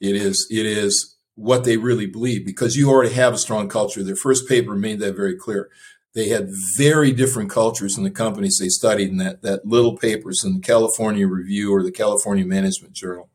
[0.00, 4.02] It is it is what they really believe because you already have a strong culture.
[4.02, 5.68] Their first paper made that very clear.
[6.14, 10.42] They had very different cultures in the companies they studied in that, that little papers
[10.44, 13.28] in the California Review or the California Management Journal.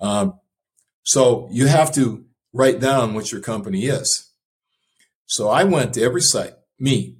[0.00, 0.40] Um,
[1.02, 4.30] so you have to write down what your company is.
[5.26, 7.16] So I went to every site, me.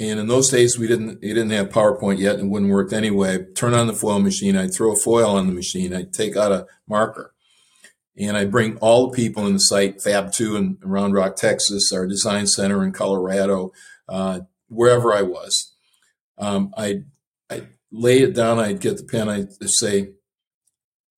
[0.00, 2.92] And in those days, we didn't, we didn't have PowerPoint yet and it wouldn't work
[2.92, 3.44] anyway.
[3.54, 4.56] Turn on the foil machine.
[4.56, 5.92] I'd throw a foil on the machine.
[5.92, 7.34] I'd take out a marker
[8.18, 11.92] and I'd bring all the people in the site, Fab 2 in Round Rock, Texas,
[11.92, 13.72] our design center in Colorado,
[14.08, 15.74] uh, wherever I was.
[16.36, 17.04] Um, I'd,
[17.48, 18.58] I'd lay it down.
[18.58, 19.28] I'd get the pen.
[19.28, 20.10] I'd say,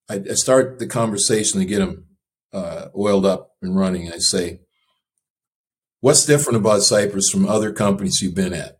[0.09, 2.07] I start the conversation to get them
[2.53, 4.13] uh, oiled up and running.
[4.13, 4.61] I say,
[6.01, 8.79] "What's different about Cypress from other companies you've been at?"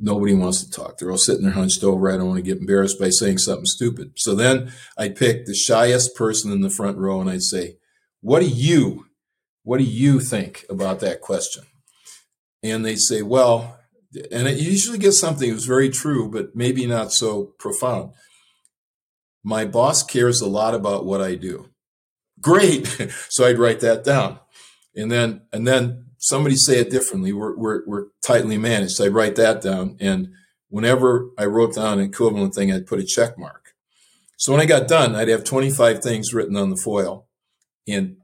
[0.00, 0.98] Nobody wants to talk.
[0.98, 2.10] They're all sitting there hunched over.
[2.10, 4.12] I don't want to get embarrassed by saying something stupid.
[4.16, 7.78] So then I pick the shyest person in the front row and I'd say,
[8.20, 9.06] "What do you,
[9.64, 11.64] what do you think about that question?"
[12.62, 13.78] And they say, "Well,"
[14.30, 18.12] and it usually gets something that's very true, but maybe not so profound
[19.44, 21.68] my boss cares a lot about what I do.
[22.40, 22.86] Great.
[23.28, 24.38] so I'd write that down.
[24.94, 27.32] And then, and then somebody say it differently.
[27.32, 29.00] We're, we're, we're tightly managed.
[29.00, 29.96] I'd write that down.
[30.00, 30.28] And
[30.68, 33.74] whenever I wrote down an equivalent thing, I'd put a check mark.
[34.38, 37.26] So when I got done, I'd have 25 things written on the foil
[37.86, 38.16] and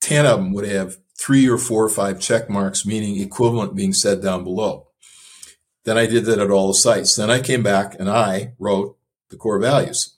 [0.00, 3.92] 10 of them would have three or four or five check marks, meaning equivalent being
[3.92, 4.88] said down below.
[5.84, 7.16] Then I did that at all the sites.
[7.16, 8.98] Then I came back and I wrote
[9.30, 10.16] the core values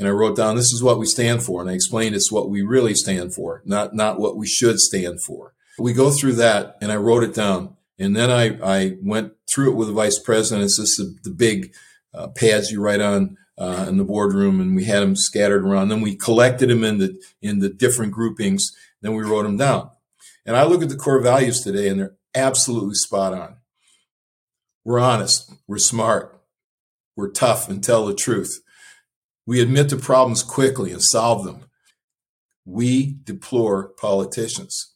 [0.00, 2.48] and I wrote down this is what we stand for, and I explained it's what
[2.48, 5.52] we really stand for, not not what we should stand for.
[5.78, 9.72] We go through that, and I wrote it down, and then I I went through
[9.72, 10.64] it with the vice president.
[10.64, 11.72] It's just the, the big
[12.12, 15.88] uh, pads you write on uh, in the boardroom, and we had them scattered around.
[15.88, 18.72] Then we collected them in the in the different groupings.
[19.02, 19.90] Then we wrote them down,
[20.44, 23.56] And I look at the core values today and they're absolutely spot on.
[24.84, 26.40] We're honest, we're smart,
[27.16, 28.60] we're tough and tell the truth.
[29.46, 31.64] We admit to problems quickly and solve them.
[32.64, 34.94] We deplore politicians.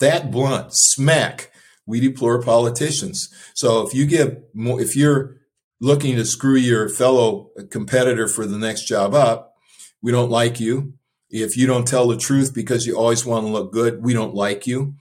[0.00, 1.50] That blunt, smack,
[1.86, 3.28] we deplore politicians.
[3.54, 5.36] So if you give more, if you're
[5.80, 9.54] looking to screw your fellow competitor for the next job up,
[10.02, 10.94] we don't like you.
[11.30, 14.34] If you don't tell the truth because you always want to look good, we don't
[14.34, 14.94] like you,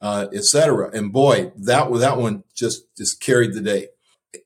[0.00, 0.90] uh, etc.
[0.92, 3.88] And boy, that that one just just carried the day.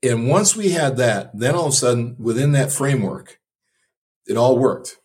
[0.03, 3.41] And once we had that, then all of a sudden, within that framework,
[4.27, 4.99] it all worked.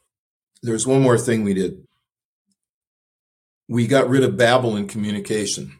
[0.62, 1.86] There's one more thing we did.
[3.70, 5.78] We got rid of babble in communication.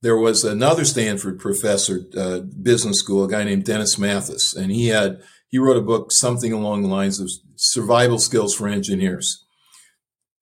[0.00, 4.88] There was another Stanford professor, uh, business school, a guy named Dennis Matthies, and he
[4.88, 9.44] had he wrote a book something along the lines of survival skills for engineers.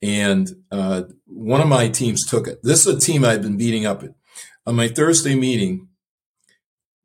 [0.03, 2.61] And uh, one of my teams took it.
[2.63, 4.11] This is a team I've been beating up at.
[4.67, 5.89] On my Thursday meeting,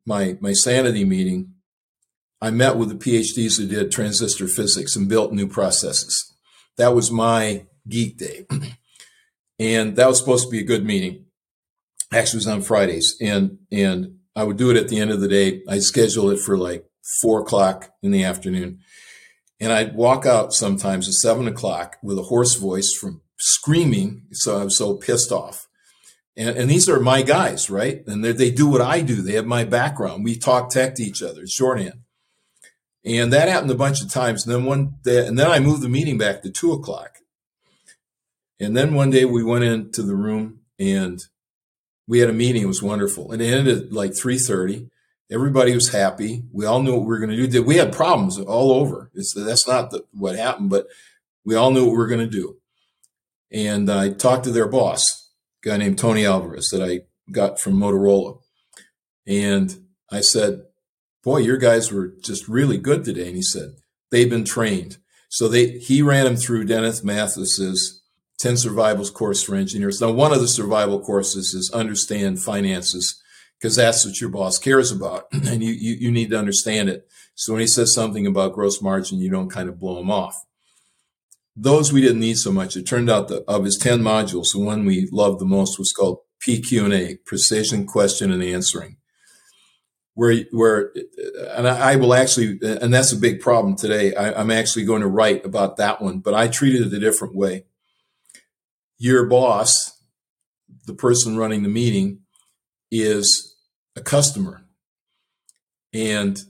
[0.06, 1.54] my my sanity meeting,
[2.40, 6.32] I met with the PhDs who did transistor physics and built new processes.
[6.76, 8.46] That was my geek day.
[9.58, 11.26] and that was supposed to be a good meeting.
[12.12, 13.16] Actually, was on Fridays.
[13.20, 15.62] And and I would do it at the end of the day.
[15.68, 16.84] I scheduled it for like
[17.20, 18.80] four o'clock in the afternoon.
[19.60, 24.26] And I'd walk out sometimes at seven o'clock with a hoarse voice from screaming.
[24.32, 25.68] So I was so pissed off.
[26.36, 28.02] And, and these are my guys, right?
[28.06, 29.16] And they do what I do.
[29.16, 30.24] They have my background.
[30.24, 32.00] We talk tech to each other, shorthand.
[33.04, 34.46] And that happened a bunch of times.
[34.46, 37.18] And then one day, and then I moved the meeting back to two o'clock.
[38.62, 41.20] And then one day we went into the room and
[42.06, 42.62] we had a meeting.
[42.62, 43.32] It was wonderful.
[43.32, 44.88] And it ended at like 3.30.
[45.32, 46.44] Everybody was happy.
[46.52, 47.62] We all knew what we were going to do.
[47.64, 49.10] We had problems all over.
[49.14, 50.86] It's, that's not the, what happened, but
[51.44, 52.58] we all knew what we were going to do.
[53.50, 55.30] And I talked to their boss,
[55.64, 57.00] a guy named Tony Alvarez that I
[57.32, 58.38] got from Motorola.
[59.26, 60.62] And I said,
[61.24, 63.26] boy, your guys were just really good today.
[63.26, 63.74] And he said,
[64.12, 64.98] they've been trained.
[65.30, 68.01] So they, he ran them through Dennis Matthies's
[68.42, 70.00] 10 survivals course for engineers.
[70.00, 73.22] Now, one of the survival courses is understand finances
[73.58, 75.26] because that's what your boss cares about.
[75.32, 77.06] and you, you, you need to understand it.
[77.36, 80.34] So when he says something about gross margin, you don't kind of blow him off.
[81.54, 82.76] Those we didn't need so much.
[82.76, 85.92] It turned out that of his 10 modules, the one we loved the most was
[85.92, 88.96] called PQ&A, precision question and answering
[90.14, 90.92] where where
[91.52, 94.14] and I will actually and that's a big problem today.
[94.14, 97.34] I, am actually going to write about that one, but I treated it a different
[97.34, 97.64] way.
[99.02, 100.00] Your boss,
[100.86, 102.20] the person running the meeting,
[102.88, 103.56] is
[103.96, 104.62] a customer,
[105.92, 106.40] and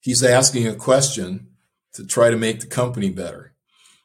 [0.00, 1.52] he's asking a question
[1.94, 3.54] to try to make the company better.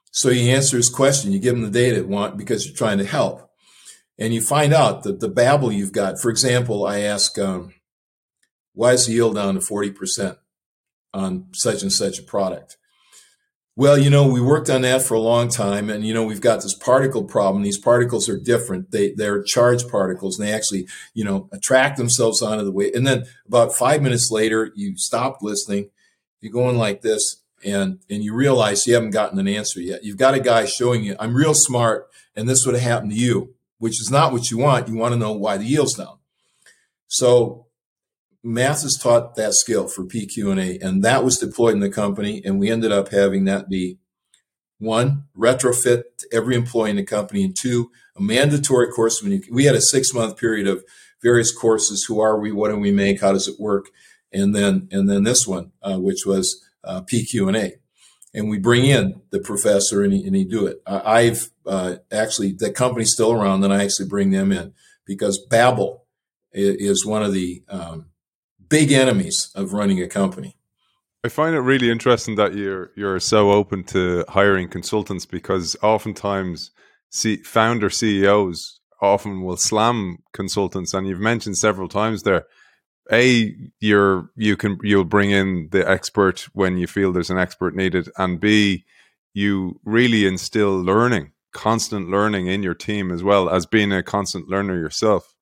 [0.09, 2.99] So you answer his question, you give him the data it want because you're trying
[2.99, 3.49] to help,
[4.17, 6.17] and you find out that the babble you've got.
[6.17, 7.37] For example, I ask.
[7.37, 7.73] Um,
[8.73, 10.37] why is the yield down to 40%
[11.13, 12.77] on such and such a product?
[13.77, 16.41] Well, you know, we worked on that for a long time, and you know, we've
[16.41, 17.63] got this particle problem.
[17.63, 22.41] These particles are different; they they're charged particles, and they actually, you know, attract themselves
[22.41, 22.91] onto the way.
[22.93, 25.89] And then about five minutes later, you stop listening,
[26.41, 30.03] you're going like this, and and you realize you haven't gotten an answer yet.
[30.03, 33.17] You've got a guy showing you, "I'm real smart, and this would have happened to
[33.17, 34.89] you," which is not what you want.
[34.89, 36.17] You want to know why the yield's down.
[37.07, 37.67] So
[38.43, 42.71] Matthies taught that skill for PQ&A, and that was deployed in the company, and we
[42.71, 43.97] ended up having that be
[44.79, 49.21] one retrofit to every employee in the company, and two a mandatory course.
[49.21, 50.83] When you, we had a six month period of
[51.21, 53.89] various courses: who are we, what do we make, how does it work,
[54.33, 57.75] and then and then this one, uh, which was uh, PQ&A,
[58.33, 60.81] and we bring in the professor and he, and he do it.
[60.87, 64.73] I've uh, actually the company's still around, and I actually bring them in
[65.05, 66.05] because Babel
[66.53, 68.07] is one of the um,
[68.71, 70.55] big enemies of running a company.
[71.23, 76.71] I find it really interesting that you're you're so open to hiring consultants because oftentimes
[77.11, 82.45] see, founder CEOs often will slam consultants, and you've mentioned several times there.
[83.11, 87.75] A, you're you can you'll bring in the expert when you feel there's an expert
[87.75, 88.85] needed, and B,
[89.33, 94.47] you really instill learning, constant learning in your team as well as being a constant
[94.47, 95.35] learner yourself.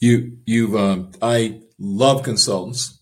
[0.00, 3.00] You you've um, I love consultants.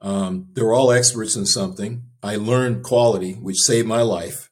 [0.00, 2.04] Um, they're all experts in something.
[2.22, 4.50] I learned quality, which saved my life.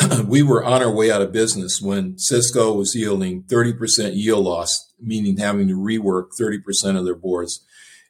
[0.26, 4.92] we were on our way out of business when Cisco was yielding 30% yield loss,
[5.00, 7.64] meaning having to rework 30% of their boards.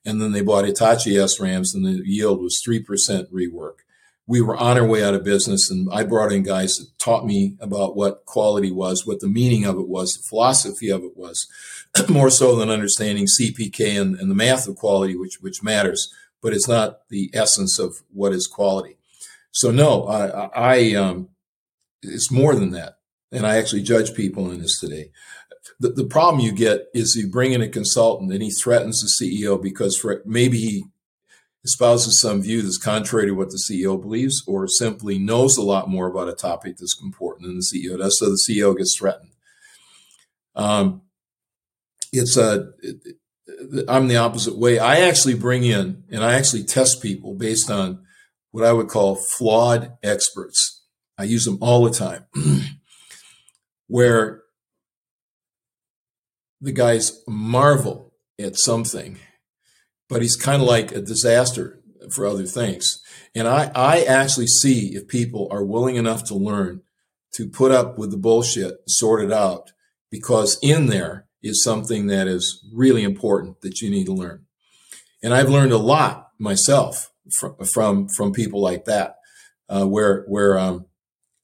[0.05, 2.85] And then they bought Hitachi SRAMs and the yield was 3%
[3.33, 3.81] rework.
[4.29, 5.71] We were on our way out of business.
[5.71, 9.65] And I brought in guys that taught me about what quality was, what the meaning
[9.65, 11.49] of it was, the philosophy of it was,
[12.11, 16.13] more so than understanding CPK and, and the math of quality, which, which matters,
[16.43, 18.99] but it's not the essence of what is quality.
[19.51, 21.31] So no, I, I um,
[22.03, 22.99] it's more than that.
[23.33, 25.11] And I actually judge people in this today.
[25.81, 29.27] The, the problem you get is you bring in a consultant and he threatens the
[29.27, 30.85] CEO because for maybe he
[31.65, 35.89] espouses some view that's contrary to what the CEO believes, or simply knows a lot
[35.89, 39.31] more about a topic that's important than the CEO does, so the CEO gets threatened.
[40.55, 41.03] Um,
[42.13, 42.73] it's a,
[43.87, 44.79] I'm the opposite way.
[44.79, 48.05] I actually bring in and I actually test people based on
[48.51, 50.85] what I would call flawed experts.
[51.19, 52.27] I use them all the time,
[53.87, 54.43] where
[56.61, 59.19] the guys marvel at something
[60.09, 61.81] but he's kind of like a disaster
[62.11, 63.01] for other things.
[63.35, 66.83] And I, I actually see if people are willing enough to learn
[67.35, 69.73] to put up with the bullshit, sort it out,
[70.11, 74.47] because in there is something that is really important that you need to learn.
[75.23, 79.17] And I've learned a lot myself from from, from people like that,
[79.69, 80.87] uh, where where um,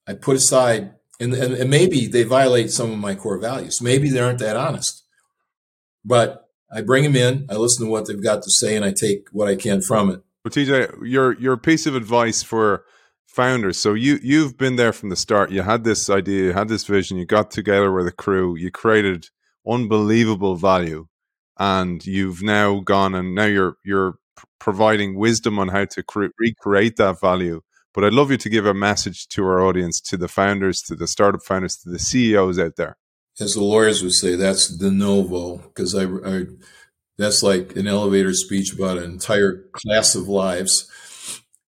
[0.06, 3.80] I put aside and, and, and maybe they violate some of my core values.
[3.80, 5.04] Maybe they aren't that honest,
[6.04, 6.43] but
[6.74, 9.28] I bring them in, I listen to what they've got to say, and I take
[9.30, 10.22] what I can from it.
[10.44, 12.84] Well, TJ, your your piece of advice for
[13.26, 13.78] founders.
[13.78, 15.52] So you you've been there from the start.
[15.52, 17.16] You had this idea, you had this vision.
[17.16, 18.56] You got together with a crew.
[18.56, 19.28] You created
[19.66, 21.06] unbelievable value,
[21.58, 24.18] and you've now gone and now you're you're
[24.58, 27.62] providing wisdom on how to cre- recreate that value.
[27.92, 30.96] But I'd love you to give a message to our audience, to the founders, to
[30.96, 32.96] the startup founders, to the CEOs out there
[33.40, 36.44] as the lawyers would say, that's de novo because I, I,
[37.18, 40.90] that's like an elevator speech about an entire class of lives.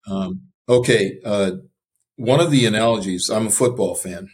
[0.08, 1.52] Um, okay, uh,
[2.18, 3.30] one of the analogies.
[3.30, 4.30] I'm a football fan,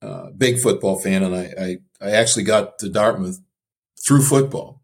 [0.00, 3.40] uh, big football fan, and I, I, I actually got to Dartmouth
[4.06, 4.82] through football.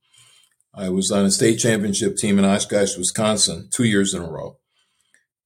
[0.75, 4.59] I was on a state championship team in Oshkosh, Wisconsin, two years in a row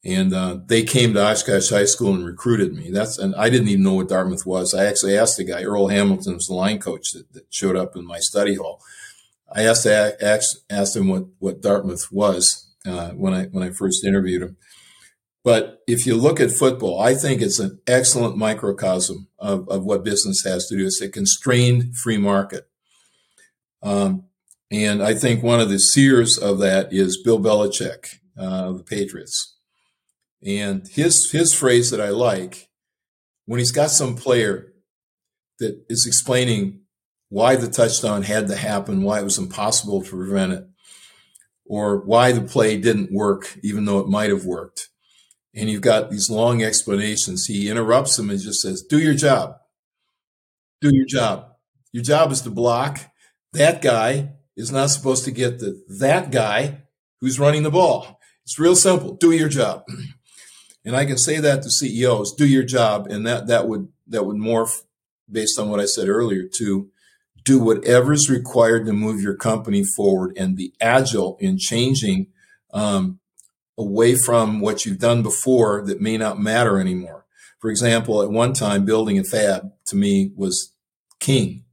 [0.05, 2.91] and uh, they came to Oshkosh High School and recruited me.
[2.91, 4.75] That's and I didn't even know what Dartmouth was.
[4.75, 7.97] I actually asked the guy, Earl Hamilton was the line coach that, that showed up
[7.97, 8.83] in my study hall.
[9.55, 14.05] I asked asked, asked him what what Dartmouth was uh, when I when I first
[14.05, 14.57] interviewed him.
[15.45, 20.05] But if you look at football, I think it's an excellent microcosm of, of what
[20.05, 20.87] business has to do.
[20.87, 22.69] It's a constrained free market.
[23.83, 24.25] Um,
[24.71, 28.85] and I think one of the seers of that is Bill Belichick uh, of the
[28.85, 29.57] Patriots.
[30.45, 32.69] And his his phrase that I like,
[33.47, 34.73] when he's got some player
[35.59, 36.81] that is explaining
[37.29, 40.65] why the touchdown had to happen, why it was impossible to prevent it,
[41.65, 44.89] or why the play didn't work, even though it might have worked.
[45.55, 47.47] And you've got these long explanations.
[47.47, 49.57] He interrupts him and just says, Do your job.
[50.81, 51.47] Do your job.
[51.93, 53.01] Your job is to block.
[53.53, 56.83] That guy is not supposed to get the that guy
[57.21, 58.19] who's running the ball.
[58.45, 59.15] It's real simple.
[59.15, 59.85] Do your job.
[60.85, 63.07] And I can say that to CEOs, do your job.
[63.09, 64.83] And that, that would, that would morph
[65.31, 66.91] based on what I said earlier to
[67.45, 72.29] do whatever is required to move your company forward and be agile in changing,
[72.73, 73.19] um,
[73.79, 77.27] away from what you've done before that may not matter anymore.
[77.59, 80.73] For example, at one time, building a fab to me was
[81.21, 81.65] king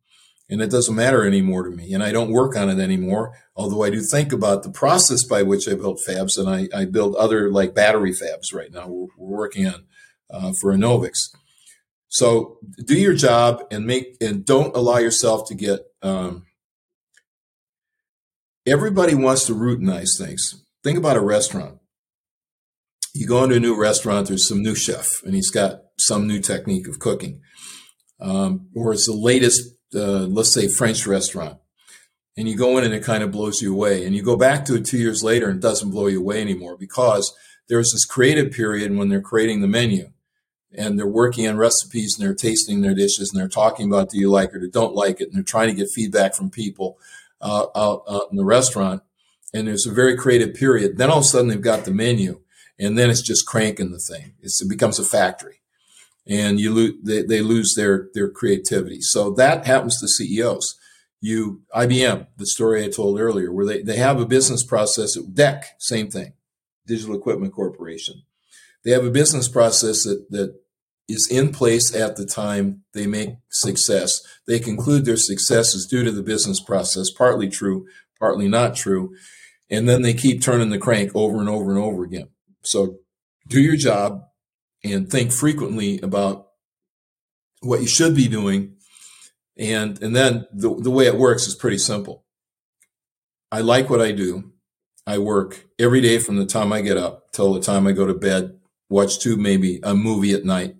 [0.50, 1.94] and it doesn't matter anymore to me.
[1.94, 3.34] And I don't work on it anymore.
[3.60, 6.86] Although I do think about the process by which I built fabs, and I, I
[6.86, 8.88] build other like battery fabs right now.
[8.88, 9.84] We're, we're working on
[10.30, 11.16] uh, for Enovix.
[12.08, 15.82] So do your job and make and don't allow yourself to get.
[16.02, 16.46] Um,
[18.66, 20.64] everybody wants to routinize things.
[20.82, 21.80] Think about a restaurant.
[23.14, 24.30] You go into a new restaurant.
[24.30, 27.42] There's some new chef, and he's got some new technique of cooking,
[28.22, 31.58] um, or it's the latest uh, let's say French restaurant,
[32.38, 34.66] and you go in and it kind of blows you away, and you go back
[34.66, 37.34] to it two years later and it doesn't blow you away anymore because
[37.68, 40.12] there's this creative period when they're creating the menu
[40.74, 44.18] and they're working on recipes and they're tasting their dishes and they're talking about do
[44.18, 45.28] you like it or don't like it?
[45.28, 46.98] And they're trying to get feedback from people
[47.42, 49.02] uh, out, out in the restaurant.
[49.54, 50.98] And there's a very creative period.
[50.98, 52.42] Then all of a sudden they've got the menu
[52.80, 54.34] and then it's just cranking the thing.
[54.42, 55.62] It's, it becomes a factory.
[56.28, 59.00] And you lose they, they lose their their creativity.
[59.02, 60.76] So that happens to CEOs.
[61.22, 65.34] You IBM, the story I told earlier, where they, they have a business process at
[65.34, 66.34] DEC, same thing,
[66.88, 68.24] Digital Equipment Corporation.
[68.86, 70.56] They have a business process that that
[71.10, 74.22] is in place at the time they make success.
[74.48, 77.88] They conclude their success is due to the business process, partly true,
[78.20, 79.16] partly not true.
[79.72, 82.30] And then they keep turning the crank over and over and over again.
[82.64, 83.00] So
[83.48, 84.24] do your job
[84.84, 86.48] and think frequently about
[87.62, 88.76] what you should be doing.
[89.60, 92.24] And, and then the, the way it works is pretty simple.
[93.52, 94.54] I like what I do.
[95.06, 98.06] I work every day from the time I get up till the time I go
[98.08, 98.58] to bed,
[98.90, 100.76] watch two, maybe a movie at night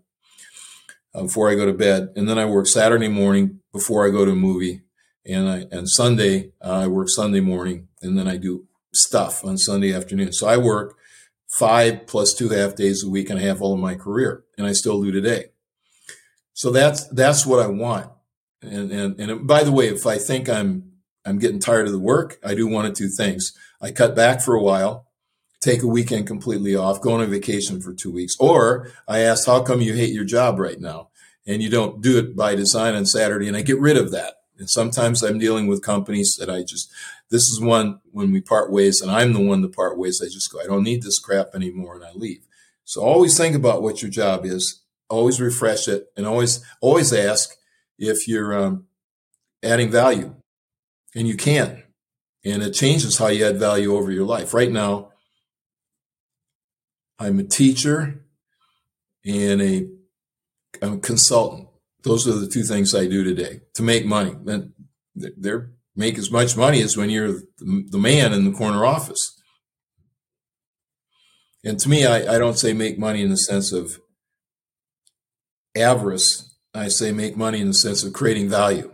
[1.14, 2.14] uh, before I go to bed.
[2.16, 4.82] And then I work Saturday morning before I go to a movie.
[5.26, 9.58] And I, and Sunday, uh, I work Sunday morning and then I do stuff on
[9.58, 10.32] Sunday afternoon.
[10.32, 10.98] So I work
[11.58, 14.66] five plus two half days a week and I have all of my career and
[14.66, 15.46] I still do today.
[16.54, 18.12] So that's, that's what I want.
[18.62, 20.92] And, and, and by the way, if I think I'm,
[21.26, 23.54] I'm getting tired of the work, I do one of two things.
[23.82, 25.08] I cut back for a while,
[25.62, 29.46] take a weekend completely off, go on a vacation for two weeks, or I ask,
[29.46, 31.10] how come you hate your job right now?
[31.48, 34.36] And you don't do it by design on Saturday and I get rid of that.
[34.58, 36.92] And sometimes I'm dealing with companies that I just,
[37.32, 40.22] this is one when we part ways and I'm the one to part ways.
[40.22, 42.46] I just go, I don't need this crap anymore and I leave.
[42.84, 44.82] So always think about what your job is.
[45.10, 47.56] Always refresh it and always, always ask
[48.00, 48.86] if you're um,
[49.64, 50.36] adding value
[51.14, 51.84] and you can.
[52.44, 54.54] And it changes how you add value over your life.
[54.54, 55.12] Right now,
[57.20, 58.26] I'm a teacher
[59.26, 59.88] and a,
[60.82, 61.68] I'm a consultant.
[62.04, 64.36] Those are the two things I do today to make money.
[64.48, 64.72] And
[65.16, 69.36] they're make as much money as when you're the man in the corner office.
[71.64, 74.00] And to me, I, I don't say make money in the sense of
[75.76, 76.49] avarice.
[76.74, 78.92] I say make money in the sense of creating value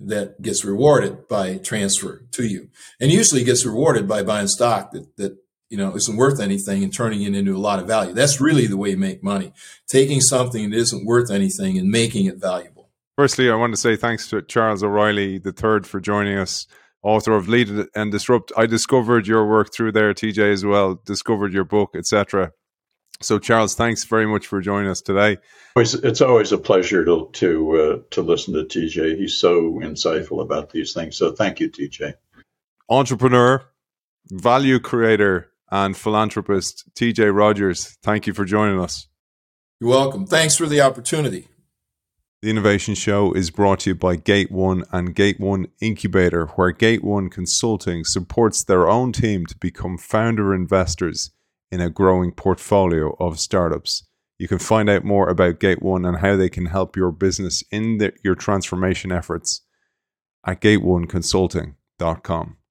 [0.00, 2.68] that gets rewarded by transfer to you.
[3.00, 5.36] And usually gets rewarded by buying stock that, that
[5.68, 8.12] you know isn't worth anything and turning it into a lot of value.
[8.12, 9.52] That's really the way you make money.
[9.86, 12.90] Taking something that isn't worth anything and making it valuable.
[13.16, 16.68] Firstly, I want to say thanks to Charles O'Reilly III for joining us,
[17.02, 18.52] author of Lead and Disrupt.
[18.56, 22.52] I discovered your work through there, TJ, as well, discovered your book, etc.
[23.20, 25.38] So, Charles, thanks very much for joining us today.
[25.76, 29.16] It's always a pleasure to to uh, to listen to TJ.
[29.16, 31.16] He's so insightful about these things.
[31.16, 32.14] So, thank you, TJ.
[32.88, 33.64] Entrepreneur,
[34.30, 37.98] value creator, and philanthropist TJ Rodgers.
[38.02, 39.08] Thank you for joining us.
[39.80, 40.26] You're welcome.
[40.26, 41.48] Thanks for the opportunity.
[42.40, 46.70] The Innovation Show is brought to you by Gate One and Gate One Incubator, where
[46.70, 51.32] Gate One Consulting supports their own team to become founder investors
[51.70, 54.04] in a growing portfolio of startups.
[54.38, 57.64] You can find out more about Gate One and how they can help your business
[57.70, 59.62] in the, your transformation efforts
[60.46, 62.57] at gateoneconsulting.com.